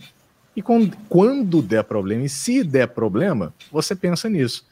[0.57, 4.67] E quando, quando der problema, e se der problema, você pensa nisso.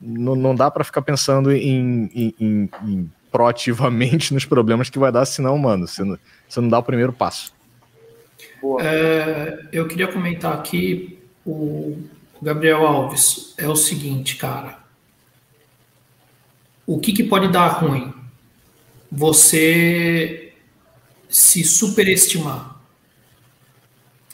[0.00, 5.12] Não, não dá para ficar pensando em, em, em, em, proativamente nos problemas que vai
[5.12, 6.18] dar, senão, mano, você não,
[6.48, 7.52] você não dá o primeiro passo.
[8.80, 11.96] É, eu queria comentar aqui o
[12.40, 13.54] Gabriel Alves.
[13.56, 14.78] É o seguinte, cara.
[16.86, 18.12] O que, que pode dar ruim?
[19.10, 20.52] você
[21.28, 22.76] se superestimar.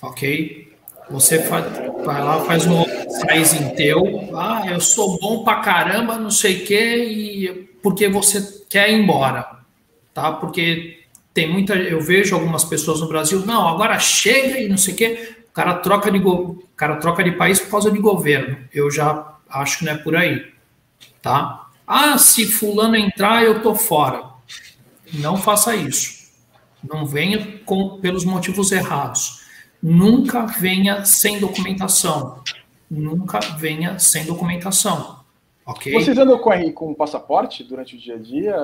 [0.03, 0.73] Ok?
[1.11, 1.67] Você faz,
[2.05, 4.31] vai lá, faz um em teu.
[4.37, 8.95] Ah, eu sou bom pra caramba, não sei o quê, e porque você quer ir
[8.95, 9.59] embora.
[10.15, 10.33] Tá?
[10.33, 11.05] Porque
[11.35, 11.75] tem muita.
[11.75, 15.37] Eu vejo algumas pessoas no Brasil, não, agora chega e não sei o quê.
[15.51, 16.19] O cara troca de,
[16.75, 18.57] cara troca de país por causa de governo.
[18.73, 20.51] Eu já acho que não é por aí.
[21.21, 21.69] Tá?
[21.87, 24.25] Ah, se fulano entrar, eu tô fora.
[25.13, 26.25] Não faça isso.
[26.83, 29.43] Não venha com, pelos motivos errados.
[29.83, 32.43] Nunca venha sem documentação.
[32.91, 35.24] Nunca venha sem documentação.
[35.67, 35.93] Ok?
[35.93, 38.57] Vocês andam com, com passaporte durante o dia a dia?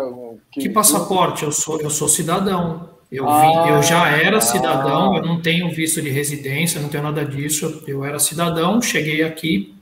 [0.51, 1.45] Que, que passaporte?
[1.45, 2.91] Eu sou, eu sou cidadão.
[3.11, 7.25] Eu, ah, eu já era cidadão, eu não tenho visto de residência, não tenho nada
[7.25, 7.83] disso.
[7.87, 9.75] Eu era cidadão, cheguei aqui,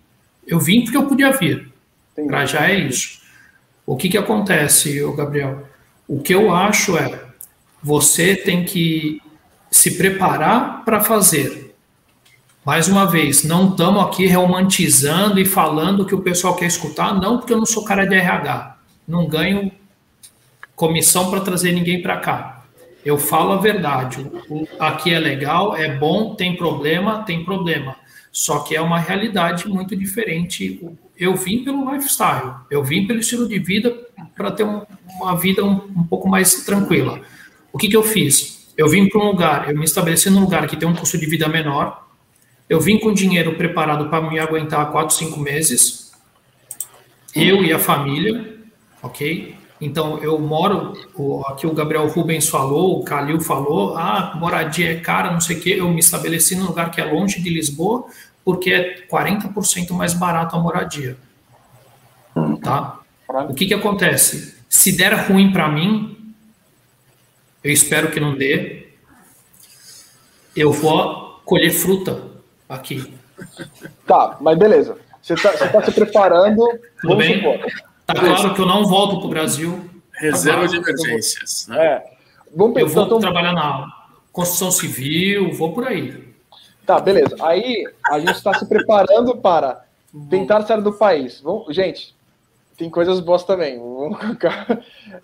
[0.46, 1.70] eu vim porque eu podia vir.
[2.26, 3.20] Pra já é isso.
[3.84, 5.62] O que, que acontece, Gabriel?
[6.06, 7.20] O que eu acho é,
[7.82, 9.20] você tem que
[9.70, 11.67] se preparar para fazer.
[12.68, 17.18] Mais uma vez, não estamos aqui romantizando e falando o que o pessoal quer escutar,
[17.18, 18.76] não porque eu não sou cara de RH.
[19.08, 19.72] Não ganho
[20.76, 22.62] comissão para trazer ninguém para cá.
[23.02, 24.30] Eu falo a verdade.
[24.78, 27.96] Aqui é legal, é bom, tem problema, tem problema.
[28.30, 30.86] Só que é uma realidade muito diferente.
[31.16, 33.96] Eu vim pelo lifestyle, eu vim pelo estilo de vida
[34.36, 34.82] para ter um,
[35.18, 37.18] uma vida um, um, pouco mais tranquila.
[37.72, 38.68] O que, que eu fiz?
[38.76, 41.24] Eu vim para um lugar, eu me estabeleci num lugar que tem um custo de
[41.24, 42.07] vida menor.
[42.68, 46.12] Eu vim com dinheiro preparado para me aguentar quatro, cinco meses.
[47.34, 48.58] Eu e a família,
[49.02, 49.56] ok?
[49.80, 54.96] Então, eu moro, o, aqui o Gabriel Rubens falou, o Calil falou, ah, moradia é
[54.96, 55.76] cara, não sei o quê.
[55.78, 58.06] Eu me estabeleci num lugar que é longe de Lisboa,
[58.44, 61.16] porque é 40% mais barato a moradia.
[62.62, 63.00] Tá?
[63.48, 64.58] O que que acontece?
[64.68, 66.34] Se der ruim para mim,
[67.64, 68.88] eu espero que não dê,
[70.54, 72.27] eu vou colher fruta
[72.68, 73.14] aqui.
[74.06, 74.98] Tá, mas beleza.
[75.22, 76.64] Você está tá se preparando.
[77.00, 77.36] Tudo bem?
[77.36, 77.58] Supor.
[78.06, 79.88] Tá claro que eu não volto para o Brasil.
[80.12, 81.66] Reserva tá de emergências.
[81.68, 81.84] Né?
[81.84, 82.04] É.
[82.54, 83.20] Vamos pensar, eu vou então...
[83.20, 83.86] trabalhar na
[84.32, 86.28] construção civil, vou por aí.
[86.86, 87.36] Tá, beleza.
[87.40, 89.84] Aí a gente está se preparando para
[90.30, 91.40] tentar sair do país.
[91.42, 92.14] Vamos, gente,
[92.78, 93.78] tem coisas boas também.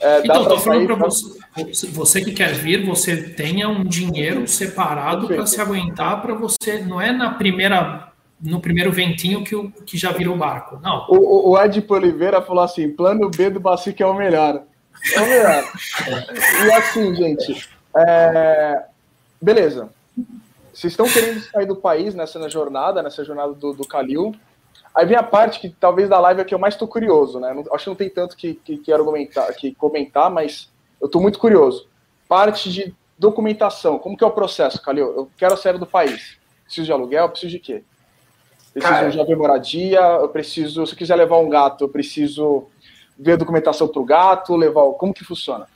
[0.01, 5.29] É, então, tô falando para você, você que quer vir, você tenha um dinheiro separado
[5.29, 6.79] para se aguentar para você.
[6.81, 10.81] Não é na primeira no primeiro ventinho que, o, que já virou barco.
[10.83, 11.07] Não.
[11.09, 14.65] O, o Ed Oliveira falou assim: plano B do Bacique é o melhor.
[15.15, 15.65] Vamos lá.
[16.67, 18.85] E assim, gente, é...
[19.41, 19.89] beleza.
[20.73, 24.35] Vocês estão querendo sair do país nessa jornada, nessa jornada do, do Calil.
[24.95, 27.53] Aí vem a parte que talvez da live é que eu mais estou curioso, né?
[27.53, 30.71] Não, acho que não tem tanto que, que, argumentar, que comentar, mas
[31.01, 31.89] eu estou muito curioso.
[32.29, 35.07] Parte de documentação, como que é o processo, Calil?
[35.17, 36.39] Eu quero sair do país.
[36.65, 37.83] Preciso de aluguel, preciso de quê?
[38.73, 42.69] Preciso Cara, já ver moradia, eu preciso, se eu quiser levar um gato, eu preciso
[43.19, 44.85] ver a documentação para o gato, levar.
[44.93, 45.67] Como que funciona?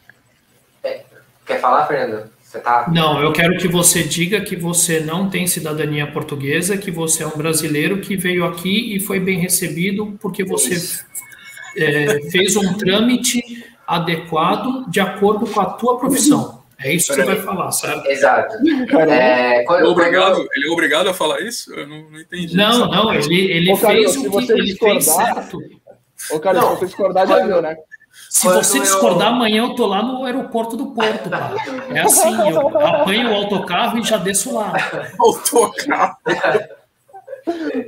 [0.82, 1.04] É,
[1.44, 2.30] quer falar, Fernando?
[2.48, 2.88] Você tá...
[2.90, 7.26] Não, eu quero que você diga que você não tem cidadania portuguesa, que você é
[7.26, 11.04] um brasileiro que veio aqui e foi bem recebido porque você
[11.76, 13.42] é, fez um trâmite
[13.86, 16.62] adequado de acordo com a tua profissão.
[16.78, 18.06] É isso que você vai falar, certo?
[18.06, 18.54] Exato.
[19.10, 21.70] É, ele, é obrigado, ele é obrigado a falar isso?
[21.74, 22.56] Eu não, não entendi.
[22.56, 25.58] Não, não, ele, ele Ô, fez o que ele fez certo.
[26.30, 27.76] Ô, cara, se você discordar, já viu, né?
[28.28, 29.34] Se Quando você discordar, eu...
[29.34, 31.54] amanhã eu tô lá no aeroporto do Porto, cara.
[31.90, 34.72] É assim, eu apanho o autocarro e já desço lá.
[35.18, 36.16] Autocarro.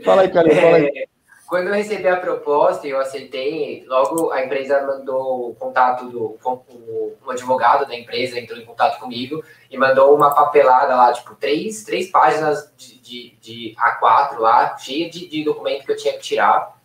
[0.05, 0.87] fala aí, cara, fala aí.
[0.87, 1.05] É,
[1.51, 6.39] quando eu recebi a proposta e eu aceitei, logo a empresa mandou o contato do
[7.27, 11.83] um advogado da empresa entrou em contato comigo e mandou uma papelada lá, tipo, três,
[11.83, 16.21] três páginas de, de, de A4 lá, cheia de, de documento que eu tinha que
[16.21, 16.79] tirar.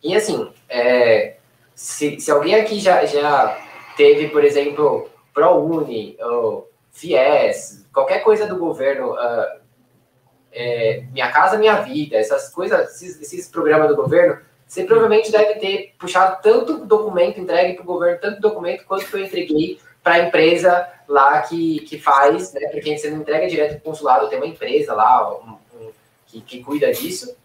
[0.00, 1.38] E assim, é,
[1.76, 3.56] se, se alguém aqui já, já
[3.98, 9.60] teve, por exemplo, ProUni, ou FIES, qualquer coisa do governo, uh,
[10.50, 15.56] é, Minha Casa Minha Vida, essas coisas, esses, esses programas do governo, você provavelmente deve
[15.56, 20.20] ter puxado tanto documento entregue para o governo, tanto documento quanto eu entreguei para a
[20.20, 22.68] empresa lá que, que faz, né?
[22.68, 25.90] Porque você não entrega direto para o consulado, tem uma empresa lá um, um,
[26.26, 27.36] que, que cuida disso.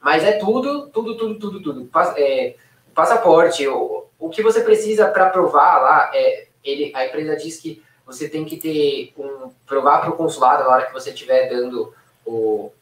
[0.00, 1.90] Mas é tudo, tudo, tudo, tudo, tudo.
[2.16, 2.54] É,
[2.96, 7.82] passaporte, o, o que você precisa para provar lá, é, ele, a empresa diz que
[8.06, 11.92] você tem que ter um provar para o consulado na hora que você estiver dando
[12.24, 12.72] o,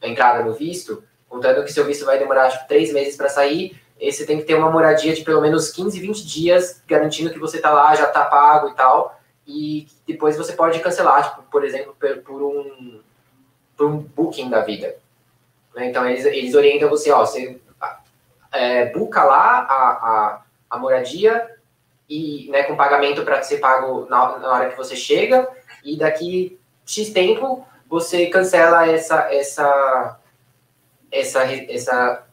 [0.00, 3.78] a entrada no visto, contando que seu visto vai demorar acho, três meses para sair,
[4.00, 7.38] e você tem que ter uma moradia de pelo menos 15, 20 dias, garantindo que
[7.38, 11.64] você está lá, já está pago e tal, e depois você pode cancelar, tipo, por
[11.64, 13.00] exemplo, por, por um,
[13.76, 14.96] por um booking da vida.
[15.74, 15.90] Né?
[15.90, 17.60] Então, eles, eles orientam você, ó, você
[18.52, 21.48] é, busca lá a, a, a moradia
[22.08, 25.48] e né, com pagamento para ser pago na, na, hora que você chega
[25.84, 30.18] e daqui X tempo você cancela essa essa
[31.10, 32.24] essa essa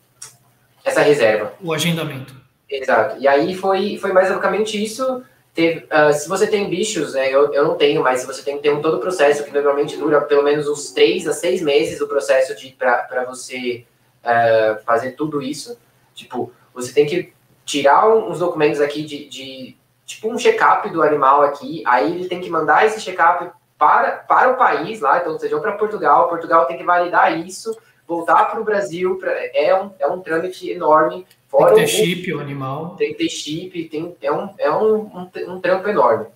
[0.84, 1.54] essa reserva.
[1.62, 2.36] O agendamento.
[2.70, 3.18] Exato.
[3.20, 5.24] E aí foi foi mais basicamente isso.
[5.54, 8.60] Teve, uh, se você tem bichos, né, eu, eu não tenho, mas se você tem,
[8.60, 12.00] tem um todo o processo que normalmente dura pelo menos uns três a seis meses
[12.00, 13.84] o processo de para você
[14.24, 15.78] uh, fazer tudo isso.
[16.18, 17.32] Tipo, você tem que
[17.64, 22.42] tirar uns documentos aqui de, de tipo um check-up do animal aqui, aí ele tem
[22.42, 26.78] que mandar esse check-up para, para o país lá, então seja para Portugal, Portugal tem
[26.78, 31.28] que validar isso, voltar para o Brasil, pra, é, um, é um trâmite enorme.
[31.48, 32.96] Fora tem que ter o, chip o animal.
[32.96, 36.28] Tem que ter chip, tem, é, um, é um, um, um trampo enorme.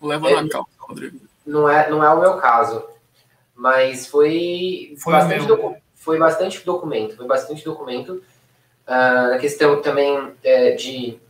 [0.00, 1.20] Leva é, na calça, Rodrigo.
[1.46, 2.84] Não é, não é o meu caso,
[3.54, 8.22] mas foi, foi bastante, docu, foi bastante documento, foi bastante documento.
[8.86, 11.20] Uh, a questão também é, de.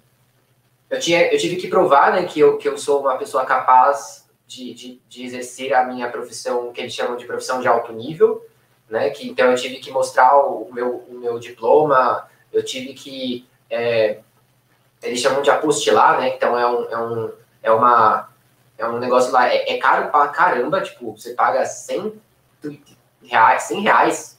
[0.88, 4.28] Eu, tinha, eu tive que provar né, que, eu, que eu sou uma pessoa capaz
[4.46, 8.46] de, de, de exercer a minha profissão, que eles chamam de profissão de alto nível.
[8.88, 13.46] Né, que, então eu tive que mostrar o, meu, o meu diploma, eu tive que.
[13.70, 14.18] É,
[15.02, 16.34] eles chamam de apostilar, né?
[16.36, 17.32] Então é um, é um,
[17.62, 18.28] é uma,
[18.78, 22.20] é um negócio lá, é, é caro pra caramba, tipo, você paga 100
[23.24, 24.38] reais, 100 reais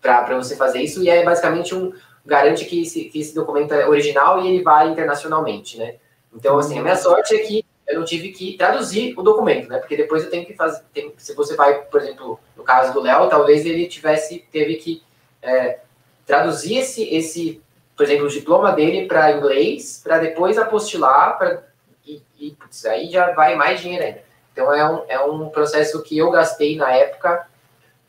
[0.00, 1.92] para você fazer isso, e é basicamente um,
[2.24, 5.96] garante que esse, que esse documento é original e ele vai internacionalmente, né?
[6.34, 9.78] Então, assim, a minha sorte é que eu não tive que traduzir o documento, né?
[9.78, 10.82] Porque depois eu tenho que fazer.
[10.92, 15.02] Tem, se você vai, por exemplo, no caso do Léo, talvez ele tivesse, teve que
[15.42, 15.80] é,
[16.26, 17.62] traduzir esse, esse,
[17.96, 21.62] por exemplo, o diploma dele para inglês, para depois apostilar, pra,
[22.06, 24.22] e, e putz, aí já vai mais dinheiro ainda.
[24.52, 27.46] Então é um, é um processo que eu gastei na época.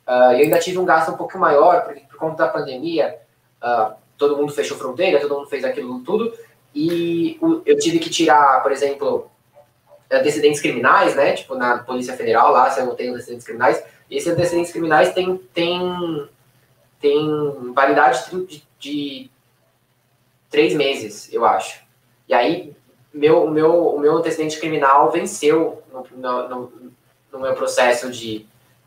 [0.07, 3.19] Uh, eu ainda tive um gasto um pouco maior, porque por conta da pandemia,
[3.61, 6.33] uh, todo mundo fechou fronteira, todo mundo fez aquilo tudo,
[6.73, 9.31] e eu tive que tirar, por exemplo,
[10.11, 11.33] antecedentes criminais, né?
[11.33, 15.13] Tipo, na Polícia Federal, lá, se eu não tenho antecedentes criminais, e esses antecedentes criminais
[15.13, 16.29] têm tem,
[16.99, 19.31] tem validade de, de
[20.49, 21.83] três meses, eu acho.
[22.27, 22.75] E aí,
[23.13, 26.71] meu, meu, o meu antecedente criminal venceu no, no,
[27.31, 28.45] no meu processo de,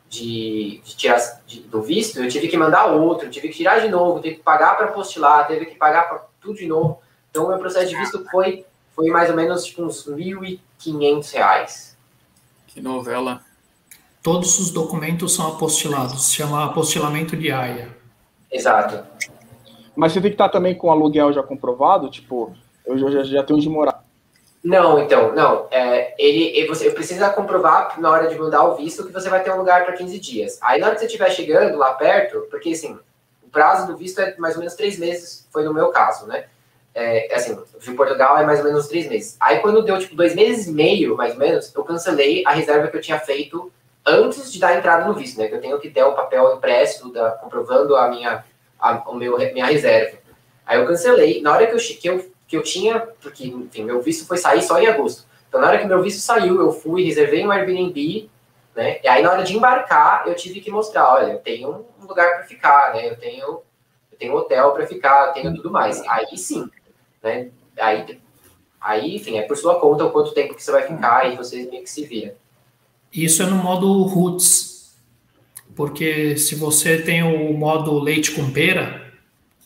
[0.09, 3.89] de, de tirar de, do visto, eu tive que mandar outro, tive que tirar de
[3.89, 7.01] novo, tive que pagar para apostilar, teve que pagar para tudo de novo.
[7.31, 10.15] Então, o meu processo de visto foi, foi mais ou menos tipo, uns R$
[10.81, 11.95] 1.500.
[12.67, 13.43] Que novela.
[14.23, 17.97] Todos os documentos são apostilados, chama apostilamento de AIA.
[18.51, 19.05] Exato.
[19.95, 22.55] Mas você tem que estar também com aluguel já comprovado, tipo,
[22.87, 24.05] eu já, já tenho onde morar.
[24.69, 25.67] Não, então, não.
[25.71, 29.51] É, ele, você precisa comprovar na hora de mandar o visto que você vai ter
[29.51, 30.59] um lugar para 15 dias.
[30.61, 32.99] Aí na hora que você estiver chegando lá perto, porque assim,
[33.43, 36.45] o prazo do visto é mais ou menos três meses, foi no meu caso, né?
[36.95, 39.39] É, assim, de Portugal é mais ou menos três meses.
[39.41, 42.89] Aí quando deu tipo dois meses e meio, mais ou menos, eu cancelei a reserva
[42.89, 43.73] que eu tinha feito
[44.05, 45.49] antes de dar entrada no visto, né?
[45.49, 48.45] Que eu tenho que ter o papel impresso da, comprovando a minha,
[48.79, 50.19] a, o meu, minha reserva.
[50.67, 51.41] Aí eu cancelei.
[51.41, 54.63] Na hora que eu, que eu que eu tinha, porque, enfim, meu visto foi sair
[54.63, 55.27] só em agosto.
[55.49, 58.29] Então, na hora que meu visto saiu, eu fui, reservei um Airbnb,
[58.75, 58.99] né?
[59.03, 62.37] E aí, na hora de embarcar, eu tive que mostrar, olha, eu tenho um lugar
[62.37, 63.11] para ficar, né?
[63.11, 63.47] Eu tenho,
[64.11, 66.01] eu tenho um hotel para ficar, eu tenho tudo mais.
[66.09, 66.69] Aí sim,
[67.23, 67.51] né?
[67.79, 68.19] Aí,
[68.81, 71.67] aí, enfim, é por sua conta o quanto tempo que você vai ficar e você
[71.67, 72.35] meio que se vira.
[73.13, 74.97] Isso é no modo roots,
[75.77, 79.13] porque se você tem o modo leite com pera,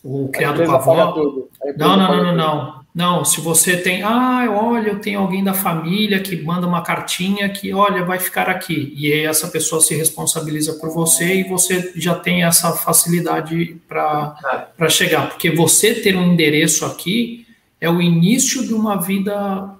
[0.03, 1.47] o criado com a avó.
[1.77, 2.83] Não, não, não, não, não.
[2.93, 7.49] Não, se você tem, ah, olha, eu tenho alguém da família que manda uma cartinha
[7.49, 8.93] que, olha, vai ficar aqui.
[8.95, 14.89] E aí essa pessoa se responsabiliza por você e você já tem essa facilidade para
[14.89, 15.29] chegar.
[15.29, 17.47] Porque você ter um endereço aqui
[17.81, 19.71] é o início de uma vida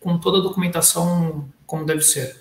[0.00, 2.34] com toda a documentação como deve ser.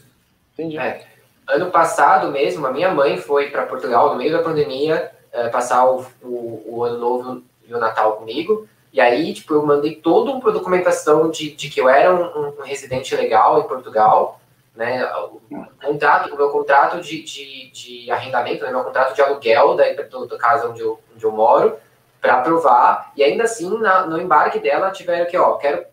[0.54, 0.78] Entendi.
[0.78, 1.06] É.
[1.50, 5.86] Ano passado mesmo, a minha mãe foi para Portugal no meio da pandemia é, passar
[5.86, 8.68] o, o, o, ano novo e o Natal comigo.
[8.92, 12.64] E aí, tipo, eu mandei toda uma documentação de, de que eu era um, um
[12.64, 14.40] residente legal em Portugal,
[14.76, 15.06] né?
[15.16, 15.42] O
[15.82, 18.72] contrato, o meu contrato de, de, de arrendamento, né?
[18.72, 21.78] meu contrato de aluguel da, do, da casa onde eu, onde eu moro,
[22.22, 23.12] para provar.
[23.16, 25.86] E ainda assim, na, no embarque dela, tiveram que, ó, quero,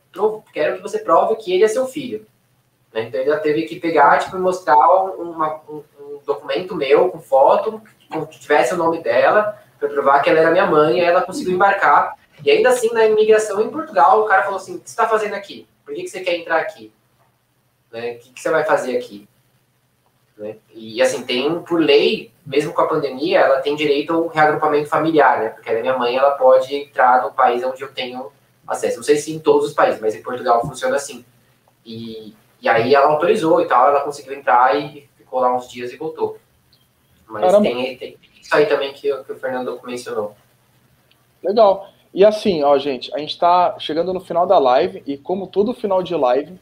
[0.53, 2.27] quero que você prove que ele é seu filho.
[2.93, 3.03] Né?
[3.03, 7.83] Então, ele teve que pegar, tipo, mostrar uma, um, um documento meu com foto
[8.31, 11.55] que tivesse o nome dela, para provar que ela era minha mãe, e ela conseguiu
[11.55, 12.17] embarcar.
[12.45, 15.09] E ainda assim, na imigração em Portugal, o cara falou assim: o que você está
[15.09, 15.67] fazendo aqui?
[15.85, 16.93] Por que, que você quer entrar aqui?
[17.93, 18.13] Né?
[18.13, 19.29] O que, que você vai fazer aqui?
[20.37, 20.57] Né?
[20.73, 25.39] E assim, tem, por lei, mesmo com a pandemia, ela tem direito ao reagrupamento familiar,
[25.39, 25.49] né?
[25.51, 28.33] Porque a minha mãe ela pode entrar no país onde eu tenho
[28.67, 28.97] acesso.
[28.97, 31.25] Não sei se em todos os países, mas em Portugal funciona assim.
[31.85, 35.93] E, e aí ela autorizou e tal, ela conseguiu entrar e ficou lá uns dias
[35.93, 36.39] e voltou.
[37.29, 38.19] Mas tem, tem,
[38.55, 40.35] isso aí também que, que o Fernando mencionou.
[41.43, 41.89] Legal.
[42.13, 45.75] E assim, ó, gente, a gente está chegando no final da live e como todo
[45.75, 46.59] final de live,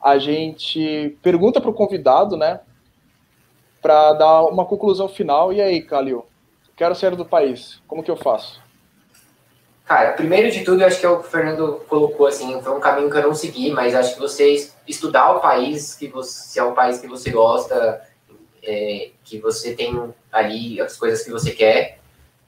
[0.00, 2.60] a gente pergunta para o convidado, né,
[3.82, 5.52] para dar uma conclusão final.
[5.52, 6.24] E aí, Calil,
[6.76, 8.62] quero sair do país, como que eu faço?
[9.84, 13.16] Cara, primeiro de tudo, eu acho que o Fernando colocou assim, foi um caminho que
[13.18, 16.72] eu não segui, mas acho que você estudar o país, que você, se é um
[16.72, 18.00] país que você gosta,
[18.66, 21.98] é, que você tem ali as coisas que você quer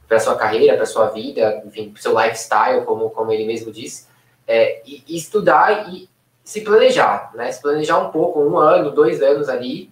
[0.09, 4.07] para sua carreira, para sua vida, enfim, para seu lifestyle, como, como ele mesmo disse,
[4.47, 6.09] é, e, e, estudar e
[6.45, 7.51] se planejar, né?
[7.51, 9.91] Se planejar um pouco, um ano, dois anos ali,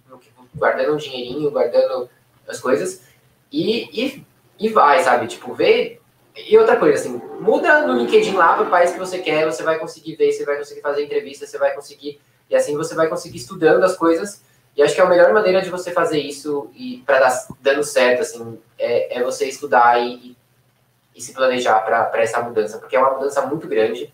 [0.55, 2.09] guardando um dinheirinho, guardando
[2.47, 3.03] as coisas,
[3.51, 4.25] e, e,
[4.57, 5.27] e vai, sabe?
[5.27, 6.01] Tipo, ver.
[6.35, 9.63] E outra coisa, assim, muda no LinkedIn lá para o país que você quer, você
[9.63, 12.19] vai conseguir ver, você vai conseguir fazer entrevista, você vai conseguir.
[12.49, 14.41] E assim você vai conseguir estudando as coisas
[14.75, 18.21] e acho que a melhor maneira de você fazer isso e para dar dando certo,
[18.21, 20.35] assim, é, é você estudar e,
[21.15, 24.13] e se planejar para essa mudança, porque é uma mudança muito grande.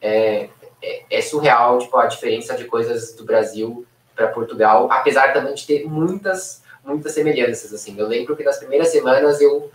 [0.00, 0.48] É,
[0.82, 3.84] é, é, surreal, tipo, a diferença de coisas do Brasil
[4.14, 7.98] para Portugal, apesar também de ter muitas, muitas semelhanças, assim.
[7.98, 9.70] Eu lembro que nas primeiras semanas eu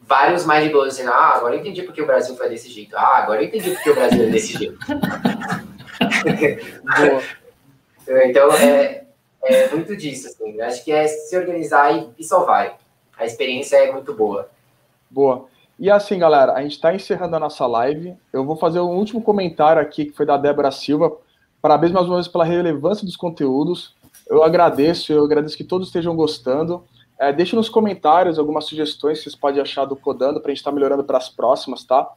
[0.00, 2.96] vários mais de blogs assim, ah, agora eu entendi porque o Brasil foi desse jeito.
[2.96, 4.78] Ah, agora eu entendi porque o Brasil é desse jeito.
[8.28, 9.01] então, é,
[9.44, 10.60] é muito disso, assim.
[10.60, 12.74] Acho que é se organizar e, e só vai.
[13.16, 14.48] A experiência é muito boa.
[15.10, 15.46] Boa.
[15.78, 18.14] E assim, galera, a gente está encerrando a nossa live.
[18.32, 21.12] Eu vou fazer um último comentário aqui, que foi da Débora Silva.
[21.60, 23.94] Parabéns mais uma vez pela relevância dos conteúdos.
[24.28, 26.84] Eu agradeço, eu agradeço que todos estejam gostando.
[27.18, 30.60] É, deixe nos comentários algumas sugestões que vocês podem achar do Codando para a gente
[30.60, 32.08] estar tá melhorando para as próximas, tá?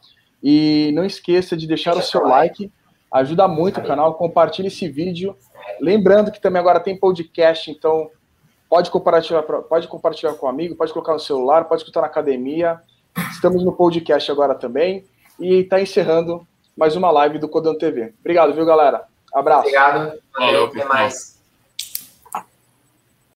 [0.42, 2.72] E não esqueça de deixar Deixa o seu like,
[3.12, 4.14] ajuda muito o canal.
[4.14, 5.36] Compartilhe esse vídeo
[5.80, 8.10] Lembrando que também agora tem podcast, então
[8.68, 12.80] pode compartilhar, pode compartilhar com um amigo, pode colocar no celular, pode escutar na academia.
[13.30, 15.04] Estamos no podcast agora também.
[15.38, 18.12] E está encerrando mais uma live do Codando TV.
[18.20, 19.04] Obrigado, viu, galera?
[19.32, 19.60] Abraço.
[19.60, 20.18] Obrigado.
[20.34, 21.35] Valeu, até mais.